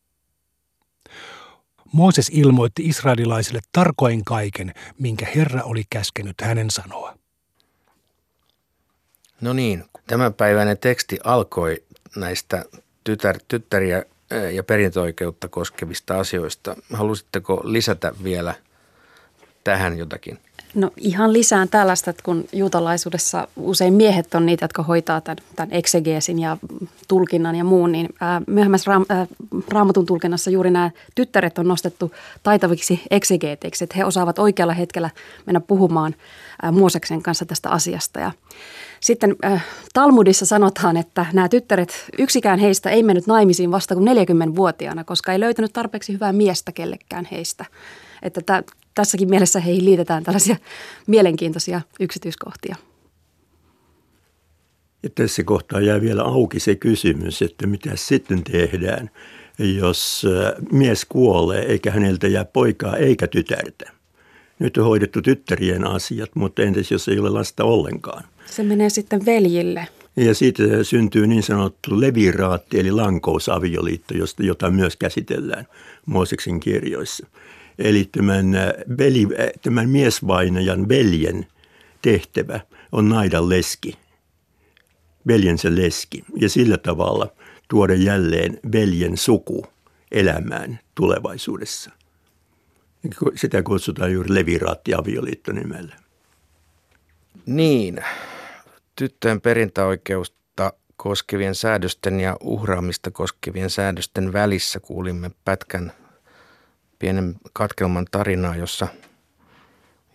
Mooses 1.91 2.29
ilmoitti 2.29 2.85
israelilaisille 2.85 3.59
tarkoin 3.71 4.25
kaiken, 4.25 4.73
minkä 4.99 5.27
Herra 5.35 5.63
oli 5.63 5.83
käskenyt 5.89 6.35
hänen 6.41 6.71
sanoa. 6.71 7.17
No 9.41 9.53
niin, 9.53 9.83
tämänpäiväinen 10.07 10.77
teksti 10.77 11.19
alkoi 11.23 11.83
näistä 12.15 12.65
tytär, 13.03 13.39
tyttäriä 13.47 14.03
ja 14.53 14.63
perintöoikeutta 14.63 15.47
koskevista 15.47 16.19
asioista. 16.19 16.75
Halusitteko 16.93 17.61
lisätä 17.63 18.11
vielä 18.23 18.53
tähän 19.63 19.97
jotakin? 19.97 20.39
No 20.75 20.91
ihan 20.97 21.33
lisään 21.33 21.69
tällaista, 21.69 22.09
että 22.09 22.23
kun 22.23 22.45
juutalaisuudessa 22.53 23.47
usein 23.55 23.93
miehet 23.93 24.35
on 24.35 24.45
niitä, 24.45 24.63
jotka 24.63 24.83
hoitaa 24.83 25.21
tämän, 25.21 25.37
tämän 25.55 25.73
eksegeesin 25.73 26.39
ja 26.39 26.57
tulkinnan 27.07 27.55
ja 27.55 27.63
muun, 27.63 27.91
niin 27.91 28.09
myöhemmässä 28.47 28.91
raam, 28.91 29.05
ää, 29.09 29.27
raamatun 29.69 30.05
tulkinnassa 30.05 30.49
juuri 30.49 30.71
nämä 30.71 30.91
tyttäret 31.15 31.57
on 31.57 31.67
nostettu 31.67 32.11
taitaviksi 32.43 33.01
eksegeeteiksi, 33.11 33.83
että 33.83 33.97
he 33.97 34.05
osaavat 34.05 34.39
oikealla 34.39 34.73
hetkellä 34.73 35.09
mennä 35.45 35.59
puhumaan 35.59 36.15
ää, 36.61 36.71
Mooseksen 36.71 37.21
kanssa 37.21 37.45
tästä 37.45 37.69
asiasta. 37.69 38.19
Ja 38.19 38.31
sitten 38.99 39.35
äh, 39.45 39.65
Talmudissa 39.93 40.45
sanotaan, 40.45 40.97
että 40.97 41.25
nämä 41.33 41.49
tyttäret, 41.49 42.05
yksikään 42.17 42.59
heistä 42.59 42.89
ei 42.89 43.03
mennyt 43.03 43.27
naimisiin 43.27 43.71
vasta 43.71 43.95
kuin 43.95 44.07
40-vuotiaana, 44.07 45.03
koska 45.03 45.31
ei 45.31 45.39
löytänyt 45.39 45.73
tarpeeksi 45.73 46.13
hyvää 46.13 46.33
miestä 46.33 46.71
kellekään 46.71 47.27
heistä. 47.31 47.65
Että 48.21 48.41
tässäkin 48.95 49.29
mielessä 49.29 49.59
heihin 49.59 49.85
liitetään 49.85 50.23
tällaisia 50.23 50.55
mielenkiintoisia 51.07 51.81
yksityiskohtia. 51.99 52.75
Ja 55.03 55.09
tässä 55.15 55.43
kohtaa 55.43 55.81
jää 55.81 56.01
vielä 56.01 56.23
auki 56.23 56.59
se 56.59 56.75
kysymys, 56.75 57.41
että 57.41 57.67
mitä 57.67 57.91
sitten 57.95 58.43
tehdään, 58.43 59.09
jos 59.59 60.25
mies 60.71 61.05
kuolee 61.05 61.65
eikä 61.65 61.91
häneltä 61.91 62.27
jää 62.27 62.45
poikaa 62.45 62.97
eikä 62.97 63.27
tytärtä. 63.27 63.91
Nyt 64.59 64.77
on 64.77 64.85
hoidettu 64.85 65.21
tyttärien 65.21 65.87
asiat, 65.87 66.29
mutta 66.35 66.61
entäs 66.61 66.91
jos 66.91 67.07
ei 67.07 67.19
ole 67.19 67.29
lasta 67.29 67.63
ollenkaan? 67.63 68.23
Se 68.45 68.63
menee 68.63 68.89
sitten 68.89 69.25
veljille. 69.25 69.87
Ja 70.15 70.35
siitä 70.35 70.63
syntyy 70.83 71.27
niin 71.27 71.43
sanottu 71.43 72.01
leviraatti 72.01 72.79
eli 72.79 72.91
lankousavioliitto, 72.91 74.13
jota 74.39 74.69
myös 74.69 74.95
käsitellään 74.95 75.67
Mooseksen 76.05 76.59
kirjoissa. 76.59 77.27
Eli 77.79 78.09
tämän, 78.11 78.45
veli, 78.97 79.27
tämän 79.61 79.89
miesvainajan 79.89 80.89
veljen 80.89 81.47
tehtävä 82.01 82.59
on 82.91 83.09
naida 83.09 83.49
leski, 83.49 83.97
veljensä 85.27 85.75
leski, 85.75 86.23
ja 86.41 86.49
sillä 86.49 86.77
tavalla 86.77 87.27
tuoda 87.67 87.93
jälleen 87.93 88.59
veljen 88.71 89.17
suku 89.17 89.65
elämään 90.11 90.79
tulevaisuudessa. 90.95 91.91
Sitä 93.35 93.63
kutsutaan 93.63 94.13
juuri 94.13 94.33
leviraatti-avioliitto 94.33 95.51
nimellä. 95.51 95.95
Niin, 97.45 98.03
tyttöjen 98.95 99.41
perintäoikeusta 99.41 100.73
koskevien 100.95 101.55
säädösten 101.55 102.19
ja 102.19 102.37
uhraamista 102.41 103.11
koskevien 103.11 103.69
säädösten 103.69 104.33
välissä 104.33 104.79
kuulimme 104.79 105.31
pätkän 105.45 105.91
pienen 107.05 107.35
katkelman 107.53 108.05
tarinaa, 108.11 108.55
jossa, 108.55 108.87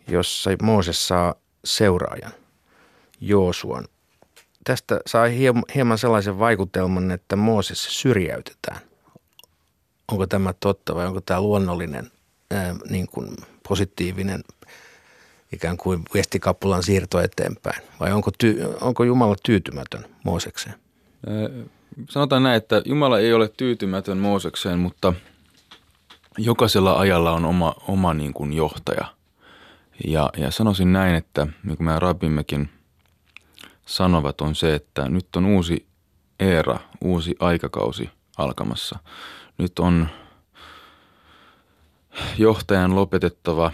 jossa 0.09 0.51
Mooses 0.63 1.09
saa 1.09 1.35
seuraajan, 1.65 2.33
Joosuan. 3.21 3.85
Tästä 4.65 5.01
sai 5.07 5.39
hieman 5.75 5.99
sellaisen 5.99 6.39
vaikutelman, 6.39 7.11
että 7.11 7.37
Mooses 7.37 8.01
syrjäytetään. 8.01 8.81
Onko 10.13 10.27
tämä 10.27 10.55
totta 10.61 10.95
vai 10.95 11.07
onko 11.07 11.21
tämä 11.21 11.41
luonnollinen 11.41 12.11
ää, 12.51 12.75
niin 12.89 13.07
kuin 13.07 13.37
positiivinen 13.69 14.45
ikään 15.53 15.77
kuin 15.77 16.03
viestikappulan 16.15 16.83
siirto 16.83 17.21
eteenpäin? 17.21 17.83
Vai 18.01 18.13
onko, 18.13 18.31
ty, 18.39 18.59
onko 18.81 19.05
Jumala 19.05 19.37
tyytymätön 19.43 20.05
Moosekseen? 20.25 20.75
Sanotaan 22.09 22.43
näin, 22.43 22.57
että 22.57 22.83
Jumala 22.85 23.19
ei 23.19 23.33
ole 23.33 23.49
tyytymätön 23.49 24.19
Moosekseen, 24.19 24.79
mutta 24.79 25.15
jokaisella 26.45 26.99
ajalla 26.99 27.33
on 27.33 27.45
oma, 27.45 27.75
oma 27.89 28.15
niin 28.15 28.33
kuin 28.33 28.53
johtaja. 28.53 29.07
Ja, 30.07 30.31
ja 30.37 30.51
sanoisin 30.51 30.93
näin, 30.93 31.15
että 31.15 31.47
niin 31.65 31.77
kuin 31.77 31.85
meidän 31.85 32.03
rabimmekin 32.03 32.71
sanovat, 33.87 34.41
on 34.41 34.55
se, 34.55 34.75
että 34.75 35.09
nyt 35.09 35.37
on 35.37 35.47
uusi 35.47 35.87
eera, 36.41 36.79
uusi 37.01 37.37
aikakausi 37.41 38.11
alkamassa. 38.39 38.99
Nyt 39.59 39.79
on 39.79 40.09
johtajan 42.39 42.95
lopetettava 42.95 43.73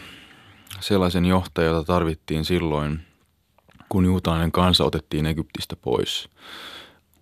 sellaisen 0.81 1.25
johtajan, 1.25 1.75
jota 1.75 1.87
tarvittiin 1.87 2.45
silloin, 2.45 3.01
kun 3.89 4.05
juutalainen 4.05 4.53
kansa 4.53 4.85
otettiin 4.85 5.27
Egyptistä 5.27 5.77
pois. 5.77 6.29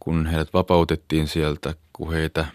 Kun 0.01 0.27
heidät 0.27 0.55
vapautettiin 0.55 1.29
sieltä, 1.29 1.75
kun 1.93 2.13
heitä 2.13 2.47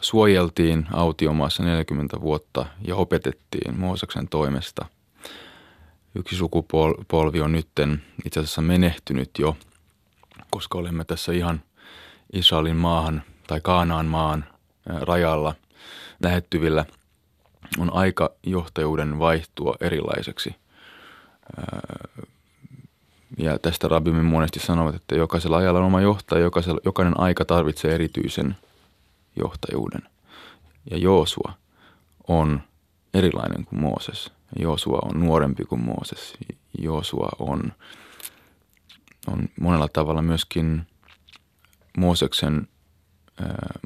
suojeltiin 0.00 0.86
autiomaassa 0.92 1.62
40 1.62 2.20
vuotta 2.20 2.66
ja 2.86 2.96
opetettiin 2.96 3.80
Mooseksen 3.80 4.28
toimesta. 4.28 4.86
Yksi 6.14 6.36
sukupolvi 6.36 7.40
on 7.40 7.52
nytten 7.52 8.02
itse 8.24 8.40
asiassa 8.40 8.62
menehtynyt 8.62 9.30
jo, 9.38 9.56
koska 10.50 10.78
olemme 10.78 11.04
tässä 11.04 11.32
ihan 11.32 11.62
Israelin 12.32 12.76
maahan 12.76 13.22
tai 13.46 13.60
Kaanaan 13.60 14.06
maan 14.06 14.44
rajalla 14.86 15.54
lähettyvillä– 16.22 16.84
on 17.78 17.92
aika 17.92 18.30
johtajuuden 18.42 19.18
vaihtua 19.18 19.76
erilaiseksi. 19.80 20.54
Ja 23.38 23.58
tästä 23.58 23.88
rabimme 23.88 24.22
monesti 24.22 24.60
sanovat, 24.60 24.94
että 24.94 25.14
jokaisella 25.14 25.56
ajalla 25.56 25.80
on 25.80 25.86
oma 25.86 26.00
johtaja, 26.00 26.42
jokaisella, 26.42 26.80
jokainen 26.84 27.20
aika 27.20 27.44
tarvitsee 27.44 27.94
erityisen 27.94 28.56
johtajuuden. 29.38 30.02
Ja 30.90 30.98
Joosua 30.98 31.52
on 32.28 32.60
erilainen 33.14 33.64
kuin 33.64 33.80
Mooses. 33.80 34.32
Joosua 34.58 34.98
on 35.02 35.20
nuorempi 35.20 35.64
kuin 35.64 35.80
Mooses. 35.80 36.34
Joosua 36.78 37.28
on, 37.38 37.72
on 39.26 39.48
monella 39.60 39.88
tavalla 39.88 40.22
myöskin 40.22 40.86
Mooseksen 41.96 42.68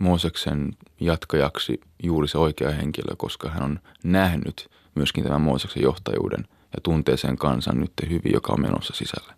Mooseksen 0.00 0.72
jatkajaksi 1.00 1.80
juuri 2.02 2.28
se 2.28 2.38
oikea 2.38 2.70
henkilö, 2.70 3.16
koska 3.16 3.50
hän 3.50 3.62
on 3.62 3.80
nähnyt 4.04 4.70
myöskin 4.94 5.24
tämän 5.24 5.40
Mooseksen 5.40 5.82
johtajuuden 5.82 6.44
ja 6.48 6.80
tuntee 6.82 7.16
sen 7.16 7.36
kansan 7.36 7.80
nyt 7.80 7.92
hyvin, 8.08 8.32
joka 8.32 8.52
on 8.52 8.60
menossa 8.60 8.94
sisälle. 8.96 9.34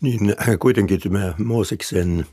Niin 0.00 0.20
kuitenkin 0.58 1.00
tämä 1.00 1.34
Mooseksen 1.44 2.26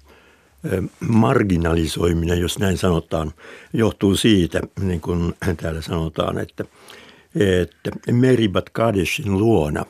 marginalisoiminen, 1.00 2.40
jos 2.40 2.60
näin 2.60 2.78
sanotaan, 2.78 3.32
johtuu 3.74 4.16
siitä, 4.16 4.62
niin 4.82 5.02
kuin 5.02 5.34
täällä 5.58 5.82
sanotaan, 5.82 6.38
että, 6.38 6.66
että 7.62 7.92
Meribat 8.12 8.70
Kadeshin 8.70 9.38
luona 9.38 9.86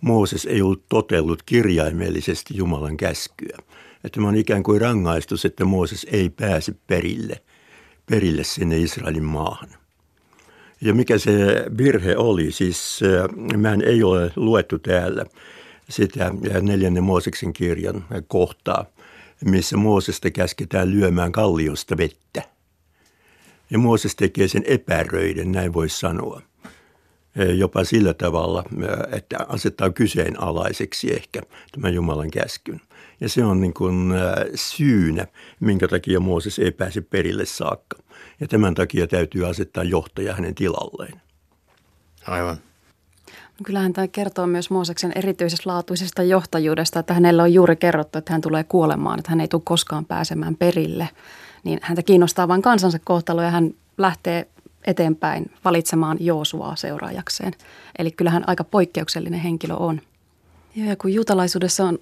Mooses 0.00 0.46
ei 0.46 0.62
ollut 0.62 0.82
totellut 0.88 1.42
kirjaimellisesti 1.42 2.56
Jumalan 2.56 2.96
käskyä– 2.96 3.58
että 4.06 4.16
tämä 4.16 4.28
on 4.28 4.36
ikään 4.36 4.62
kuin 4.62 4.80
rangaistus, 4.80 5.44
että 5.44 5.64
Mooses 5.64 6.06
ei 6.10 6.30
pääse 6.30 6.74
perille, 6.86 7.40
perille 8.10 8.44
sinne 8.44 8.78
Israelin 8.78 9.24
maahan. 9.24 9.68
Ja 10.80 10.94
mikä 10.94 11.18
se 11.18 11.64
virhe 11.78 12.16
oli, 12.16 12.52
siis 12.52 13.00
mä 13.56 13.76
ei 13.86 14.02
ole 14.02 14.32
luettu 14.36 14.78
täällä 14.78 15.26
sitä 15.88 16.32
neljännen 16.62 17.04
Mooseksen 17.04 17.52
kirjan 17.52 18.04
kohtaa, 18.28 18.84
missä 19.44 19.76
Moosesta 19.76 20.30
käsketään 20.30 20.90
lyömään 20.90 21.32
kalliosta 21.32 21.96
vettä. 21.96 22.42
Ja 23.70 23.78
Mooses 23.78 24.16
tekee 24.16 24.48
sen 24.48 24.62
epäröiden, 24.66 25.52
näin 25.52 25.72
voisi 25.72 25.98
sanoa. 25.98 26.42
Äh, 27.40 27.56
jopa 27.56 27.84
sillä 27.84 28.14
tavalla, 28.14 28.64
äh, 28.82 29.18
että 29.18 29.36
asettaa 29.48 29.90
kyseenalaiseksi 29.90 31.14
ehkä 31.14 31.42
tämän 31.72 31.94
Jumalan 31.94 32.30
käskyn. 32.30 32.80
Ja 33.20 33.28
se 33.28 33.44
on 33.44 33.60
niin 33.60 33.74
kuin 33.74 34.12
syynä, 34.54 35.26
minkä 35.60 35.88
takia 35.88 36.20
Mooses 36.20 36.58
ei 36.58 36.70
pääse 36.70 37.00
perille 37.00 37.46
saakka. 37.46 37.96
Ja 38.40 38.48
tämän 38.48 38.74
takia 38.74 39.06
täytyy 39.06 39.46
asettaa 39.46 39.84
johtaja 39.84 40.34
hänen 40.34 40.54
tilalleen. 40.54 41.20
Aivan. 42.26 42.65
Kyllähän 43.64 43.92
tämä 43.92 44.08
kertoo 44.08 44.46
myös 44.46 44.70
Mooseksen 44.70 45.12
erityislaatuisesta 45.14 46.22
johtajuudesta, 46.22 47.00
että 47.00 47.14
hänellä 47.14 47.42
on 47.42 47.54
juuri 47.54 47.76
kerrottu, 47.76 48.18
että 48.18 48.32
hän 48.32 48.40
tulee 48.40 48.64
kuolemaan, 48.64 49.18
että 49.18 49.30
hän 49.30 49.40
ei 49.40 49.48
tule 49.48 49.62
koskaan 49.64 50.04
pääsemään 50.04 50.56
perille. 50.56 51.08
Niin 51.64 51.78
häntä 51.82 52.02
kiinnostaa 52.02 52.48
vain 52.48 52.62
kansansa 52.62 52.98
kohtalo 53.04 53.42
ja 53.42 53.50
hän 53.50 53.74
lähtee 53.98 54.48
eteenpäin 54.84 55.50
valitsemaan 55.64 56.16
Joosuaa 56.20 56.76
seuraajakseen. 56.76 57.52
Eli 57.98 58.10
kyllähän 58.10 58.44
aika 58.48 58.64
poikkeuksellinen 58.64 59.40
henkilö 59.40 59.74
on. 59.74 60.00
Joo, 60.74 60.88
ja 60.88 60.96
kun 60.96 61.14
juutalaisuudessa 61.14 61.84
on 61.84 61.98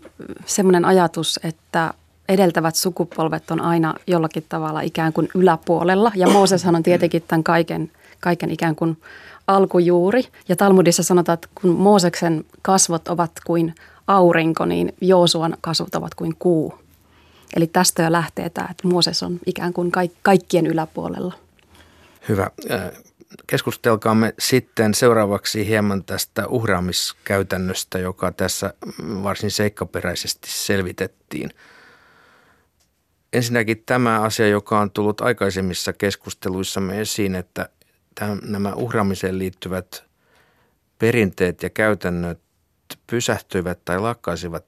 semmoinen 0.47 0.85
ajatus, 0.85 1.41
että 1.43 1.95
edeltävät 2.29 2.75
sukupolvet 2.75 3.51
on 3.51 3.61
aina 3.61 3.95
jollakin 4.07 4.45
tavalla 4.49 4.81
ikään 4.81 5.13
kuin 5.13 5.29
yläpuolella. 5.35 6.13
Ja 6.15 6.29
Mooseshan 6.29 6.77
on 6.77 6.83
tietenkin 6.83 7.25
tämän 7.29 7.45
kaiken, 7.45 7.91
kaiken 8.21 8.51
ikään 8.51 8.77
kuin 8.77 8.99
alkujuuri. 9.47 10.25
Ja 10.49 10.57
Talmudissa 10.57 11.03
sanotaan, 11.03 11.35
että 11.35 11.49
kun 11.55 11.71
Mooseksen 11.71 12.45
kasvot 12.63 13.09
ovat 13.09 13.31
kuin 13.47 13.75
aurinko, 14.07 14.65
niin 14.65 14.95
Joosuan 15.01 15.57
kasvot 15.61 15.95
ovat 15.95 16.15
kuin 16.15 16.37
kuu. 16.39 16.79
Eli 17.57 17.67
tästä 17.67 18.03
jo 18.03 18.13
lähtee 18.13 18.51
tämä, 18.51 18.69
että 18.71 18.89
Mooses 18.89 19.23
on 19.23 19.41
ikään 19.47 19.73
kuin 19.73 19.93
kaikkien 20.23 20.67
yläpuolella. 20.67 21.35
Hyvä. 22.29 22.51
keskustelkaamme 23.47 24.35
sitten 24.39 24.95
seuraavaksi 24.95 25.67
hieman 25.67 26.05
tästä 26.05 26.47
uhraamiskäytännöstä, 26.49 27.99
joka 27.99 28.33
tässä 28.33 28.75
varsin 29.23 29.51
seikkaperäisesti 29.51 30.49
selvitettiin. 30.51 31.51
Ensinnäkin 33.33 33.83
tämä 33.87 34.21
asia, 34.21 34.49
joka 34.49 34.81
on 34.81 34.91
tullut 34.91 35.21
aikaisemmissa 35.21 35.93
keskusteluissamme 35.93 37.01
esiin, 37.01 37.35
että 37.35 37.69
nämä 38.43 38.73
uhraamiseen 38.73 39.39
liittyvät 39.39 40.05
perinteet 40.99 41.63
ja 41.63 41.71
käytännöt 41.71 42.41
pysähtyivät 43.07 43.79
tai 43.85 44.01
lakkaisivat 44.01 44.65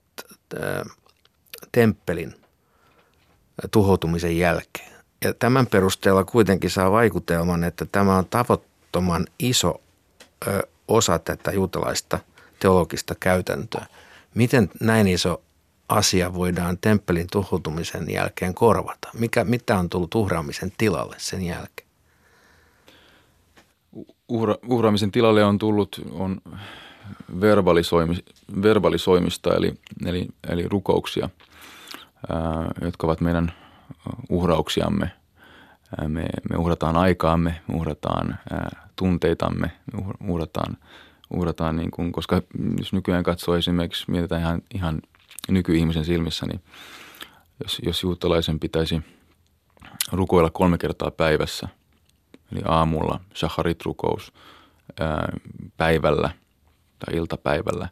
temppelin 1.73 2.35
tuhoutumisen 3.71 4.39
jälkeen. 4.39 4.93
Ja 5.25 5.35
tämän 5.35 5.67
perusteella 5.67 6.25
kuitenkin 6.25 6.71
saa 6.71 6.91
vaikutelman, 6.91 7.65
että 7.65 7.87
tämä 7.93 8.19
on 8.19 8.27
tavottoman 8.27 9.27
iso 9.39 9.81
ö, 10.47 10.69
osa 10.89 11.19
tätä 11.19 11.53
juutalaista 11.53 12.19
teologista 12.59 13.15
käytäntöä. 13.21 13.87
Miten 14.35 14.71
näin 14.81 15.09
iso 15.09 15.43
asia 15.89 16.35
voidaan 16.35 16.79
temppelin 16.79 17.27
tuhoutumisen 17.33 18.11
jälkeen 18.11 18.55
korvata? 18.55 19.09
Mikä, 19.19 19.45
mitä 19.45 19.79
on 19.79 19.89
tullut 19.89 20.15
uhraamisen 20.15 20.73
tilalle 20.79 21.17
sen 21.19 21.43
jälkeen? 21.43 21.86
Uhra, 24.29 24.55
uhraamisen 24.69 25.13
tilalle 25.13 25.45
on 25.45 25.59
tullut 25.59 26.01
on 26.11 26.41
verbalisoimi, 27.41 28.17
verbalisoimista 28.63 29.55
eli, 29.55 29.75
eli, 30.07 30.29
eli 30.49 30.69
rukouksia, 30.69 31.29
ää, 32.31 32.69
jotka 32.81 33.07
ovat 33.07 33.21
meidän 33.21 33.53
uhrauksiamme. 34.31 35.11
Me, 36.09 36.27
me 36.51 36.57
uhrataan 36.57 36.97
aikaamme, 36.97 37.61
me 37.69 37.75
uhrataan 37.75 38.39
ää, 38.51 38.87
tunteitamme, 38.97 39.73
me 39.93 40.29
uhrataan, 40.29 40.77
uhrataan 41.31 41.77
niin 41.77 41.91
kuin, 41.91 42.13
koska 42.13 42.43
jos 42.79 42.93
nykyään 42.93 43.25
katsoo 43.25 43.57
esimerkiksi, 43.57 44.11
mietitään 44.11 44.41
ihan, 44.41 44.63
ihan 44.75 45.01
nykyihmisen 45.49 46.05
silmissä, 46.05 46.47
niin 46.47 46.61
jos, 47.65 47.81
jos 47.87 48.03
juutalaisen 48.03 48.61
pitäisi 48.61 49.03
rukoilla 50.13 50.51
kolme 50.51 50.79
kertaa 50.79 51.11
päivässä, 51.11 51.69
eli 52.53 52.61
aamulla 52.65 53.21
shacharit-rukous, 53.35 54.33
ää, 55.01 55.29
päivällä 55.77 56.31
tai 56.99 57.17
iltapäivällä, 57.17 57.89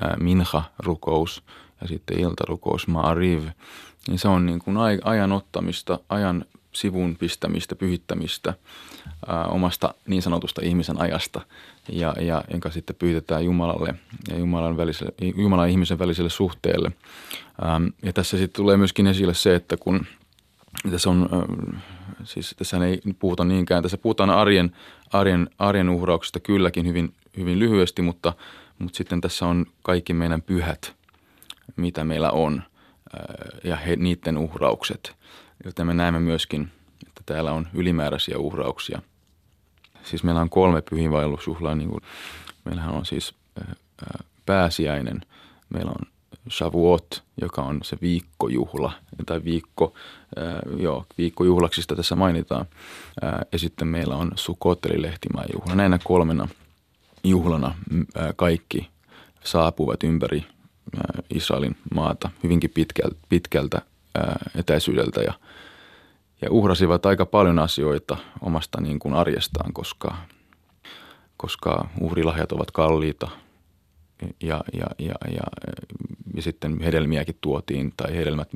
ää, 0.00 0.16
minha-rukous 0.20 1.42
ja 1.80 1.88
sitten 1.88 2.20
iltarukous, 2.20 2.86
ma'ariv– 2.88 3.50
niin 4.08 4.18
se 4.18 4.28
on 4.28 4.46
niin 4.46 4.58
kuin 4.58 4.76
ajan 5.04 5.32
ottamista, 5.32 5.98
ajan 6.08 6.44
sivun 6.72 7.16
pistämistä, 7.16 7.74
pyhittämistä 7.74 8.54
ää, 9.26 9.46
omasta 9.46 9.94
niin 10.06 10.22
sanotusta 10.22 10.60
ihmisen 10.64 11.00
ajasta, 11.00 11.40
ja, 11.88 12.14
ja 12.20 12.44
jonka 12.50 12.70
sitten 12.70 12.96
pyhitetään 12.96 13.44
Jumalalle 13.44 13.94
ja 14.30 14.38
Jumalan, 14.38 14.76
väliselle, 14.76 15.12
Jumalan 15.36 15.68
ja 15.68 15.70
ihmisen 15.70 15.98
väliselle 15.98 16.30
suhteelle. 16.30 16.92
Ää, 17.62 17.80
ja 18.02 18.12
tässä 18.12 18.38
sitten 18.38 18.56
tulee 18.56 18.76
myöskin 18.76 19.06
esille 19.06 19.34
se, 19.34 19.54
että 19.54 19.76
kun 19.76 20.06
tässä 20.90 21.10
on, 21.10 21.28
siis 22.24 22.54
tässä 22.58 22.86
ei 22.86 23.00
puhuta 23.18 23.44
niinkään, 23.44 23.82
tässä 23.82 23.98
puhutaan 23.98 24.30
arjen, 24.30 24.76
arjen, 25.12 25.50
arjen 25.58 25.88
uhrauksesta 25.88 26.40
kylläkin 26.40 26.86
hyvin, 26.86 27.14
hyvin 27.36 27.58
lyhyesti, 27.58 28.02
mutta, 28.02 28.32
mutta 28.78 28.96
sitten 28.96 29.20
tässä 29.20 29.46
on 29.46 29.66
kaikki 29.82 30.12
meidän 30.12 30.42
pyhät, 30.42 30.94
mitä 31.76 32.04
meillä 32.04 32.30
on– 32.30 32.62
ja 33.64 33.76
he, 33.76 33.96
niiden 33.96 34.38
uhraukset. 34.38 35.16
Joten 35.64 35.86
me 35.86 35.94
näemme 35.94 36.20
myöskin, 36.20 36.70
että 37.06 37.22
täällä 37.26 37.52
on 37.52 37.68
ylimääräisiä 37.74 38.38
uhrauksia. 38.38 39.02
Siis 40.02 40.24
meillä 40.24 40.40
on 40.40 40.50
kolme 40.50 40.82
pyhinvaellusjuhlaa. 40.82 41.74
Niin 41.74 41.88
kuin, 41.88 42.02
meillähän 42.64 42.94
on 42.94 43.06
siis 43.06 43.34
pääsiäinen, 44.46 45.20
meillä 45.68 45.90
on 45.90 46.06
Shavuot, 46.50 47.22
joka 47.40 47.62
on 47.62 47.80
se 47.82 47.96
viikkojuhla, 48.02 48.92
tai 49.26 49.44
viikko, 49.44 49.94
äh, 50.38 50.80
joo, 50.80 51.06
viikkojuhlaksista 51.18 51.96
tässä 51.96 52.16
mainitaan. 52.16 52.66
Äh, 53.24 53.40
ja 53.52 53.58
sitten 53.58 53.88
meillä 53.88 54.16
on 54.16 54.32
Sukot, 54.34 54.86
eli 54.86 55.02
lehtimäjuhla. 55.02 55.74
Näinä 55.74 55.98
kolmena 56.04 56.48
juhlana 57.24 57.66
äh, 57.66 58.28
kaikki 58.36 58.88
saapuvat 59.44 60.02
ympäri 60.02 60.44
Israelin 61.30 61.76
maata 61.94 62.30
hyvinkin 62.42 62.70
pitkältä, 62.70 63.16
pitkältä 63.28 63.82
etäisyydeltä 64.54 65.20
ja, 65.20 65.32
ja 66.42 66.50
uhrasivat 66.50 67.06
aika 67.06 67.26
paljon 67.26 67.58
asioita 67.58 68.16
omasta 68.40 68.80
niin 68.80 68.98
kuin 68.98 69.14
arjestaan, 69.14 69.72
koska, 69.72 70.16
koska 71.36 71.88
uhrilahjat 72.00 72.52
ovat 72.52 72.70
kalliita 72.70 73.28
ja, 74.42 74.64
ja, 74.72 74.86
ja, 74.98 75.14
ja, 75.32 75.42
ja 76.34 76.42
sitten 76.42 76.80
hedelmiäkin 76.80 77.36
tuotiin 77.40 77.92
tai 77.96 78.16
hedelmät 78.16 78.48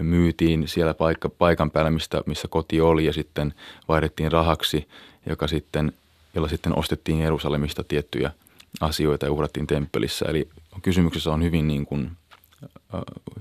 myytiin 0.00 0.68
siellä 0.68 0.94
paikka, 0.94 1.28
paikan 1.28 1.70
päällä, 1.70 1.90
mistä, 1.90 2.22
missä 2.26 2.48
koti 2.48 2.80
oli 2.80 3.04
ja 3.04 3.12
sitten 3.12 3.54
vaihdettiin 3.88 4.32
rahaksi, 4.32 4.88
joka 5.26 5.48
sitten, 5.48 5.92
jolla 6.34 6.48
sitten 6.48 6.78
ostettiin 6.78 7.20
Jerusalemista 7.20 7.84
tiettyjä 7.84 8.32
asioita 8.80 9.26
ja 9.26 9.32
uhrattiin 9.32 9.66
temppelissä. 9.66 10.24
Eli 10.28 10.48
kysymyksessä 10.82 11.32
on 11.32 11.42
hyvin, 11.42 11.68
niin 11.68 11.86
kuin, 11.86 12.10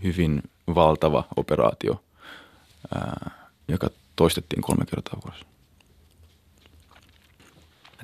hyvin 0.03 0.43
valtava 0.75 1.23
operaatio, 1.35 2.03
joka 3.67 3.89
toistettiin 4.15 4.61
kolme 4.61 4.85
kertaa 4.85 5.19
vuodessa. 5.25 5.45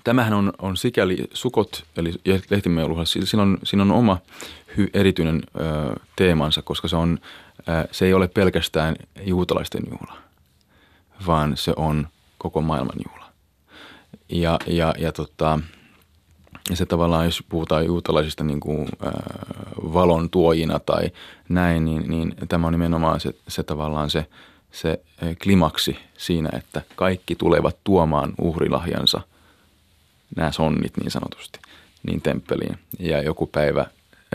Tämähän 0.06 0.34
on, 0.34 0.54
on 0.58 0.78
sikäli 0.78 1.28
sukot, 1.34 1.86
eli 1.98 2.14
lehtimeuluha, 2.50 3.06
siinä 3.06 3.42
on, 3.44 3.58
siinä 3.64 3.84
on 3.84 3.92
oma 3.92 4.18
hy, 4.78 4.90
erityinen 4.94 5.42
ö, 5.60 5.96
teemansa, 6.16 6.62
koska 6.62 6.88
se, 6.88 6.96
on, 6.96 7.20
ö, 7.60 7.88
se 7.92 8.06
ei 8.06 8.14
ole 8.14 8.28
pelkästään 8.28 8.96
juutalaisten 9.22 9.84
juhla, 9.92 10.18
vaan 11.28 11.58
se 11.58 11.74
on 11.76 12.08
koko 12.38 12.62
maailman 12.62 12.96
juhla. 13.06 13.26
Ja, 14.30 14.60
ja, 14.68 14.94
ja 14.98 15.12
tota, 15.12 15.60
ja 16.70 16.76
se 16.76 16.86
tavallaan, 16.86 17.26
jos 17.26 17.44
puhutaan 17.50 17.86
juutalaisista 17.86 18.44
niin 18.44 18.60
kuin, 18.60 18.88
äh, 19.06 19.14
valon 19.94 20.30
tuojina 20.30 20.80
tai 20.80 21.12
näin, 21.50 21.86
niin, 21.86 22.10
niin 22.10 22.36
tämä 22.50 22.68
on 22.68 22.74
nimenomaan 22.74 23.20
se, 23.20 23.36
se 23.48 23.64
tavallaan 23.64 24.10
se, 24.10 24.26
se 24.72 25.00
klimaksi 25.44 25.98
siinä, 26.18 26.50
että 26.54 26.82
kaikki 26.96 27.36
tulevat 27.36 27.78
tuomaan 27.84 28.34
uhrilahjansa, 28.42 29.22
nämä 30.36 30.52
sonnit 30.52 30.98
niin 30.98 31.12
sanotusti, 31.12 31.60
niin 32.04 32.22
temppeliin. 32.22 32.80
Ja 33.00 33.22
joku 33.22 33.48
päivä 33.48 33.86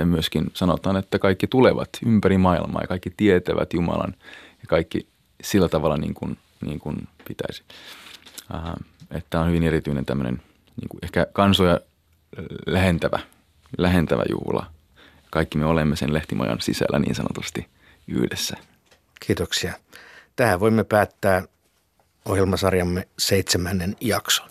myöskin 0.04 0.50
sanotaan, 0.54 0.96
että 0.96 1.18
kaikki 1.18 1.46
tulevat 1.46 1.88
ympäri 2.06 2.38
maailmaa 2.38 2.82
ja 2.82 2.88
kaikki 2.88 3.10
tietävät 3.16 3.72
Jumalan 3.72 4.14
ja 4.50 4.66
kaikki 4.68 5.06
sillä 5.42 5.68
tavalla 5.68 5.96
niin 5.96 6.14
kuin, 6.14 6.38
niin 6.66 6.78
kuin 6.78 7.08
pitäisi. 7.28 7.62
Äh, 8.54 8.74
että 9.10 9.40
on 9.40 9.48
hyvin 9.48 9.62
erityinen 9.62 10.06
tämmöinen 10.06 10.42
niin 10.80 10.88
kuin 10.88 11.00
ehkä 11.02 11.26
kansoja 11.32 11.80
lähentävä, 12.66 13.18
lähentävä 13.78 14.22
juhla. 14.30 14.66
Kaikki 15.30 15.58
me 15.58 15.66
olemme 15.66 15.96
sen 15.96 16.12
lehtimajan 16.12 16.60
sisällä 16.60 16.98
niin 16.98 17.14
sanotusti 17.14 17.66
yhdessä. 18.08 18.56
Kiitoksia. 19.26 19.74
Tähän 20.36 20.60
voimme 20.60 20.84
päättää 20.84 21.42
ohjelmasarjamme 22.24 23.08
seitsemännen 23.18 23.96
jakson. 24.00 24.48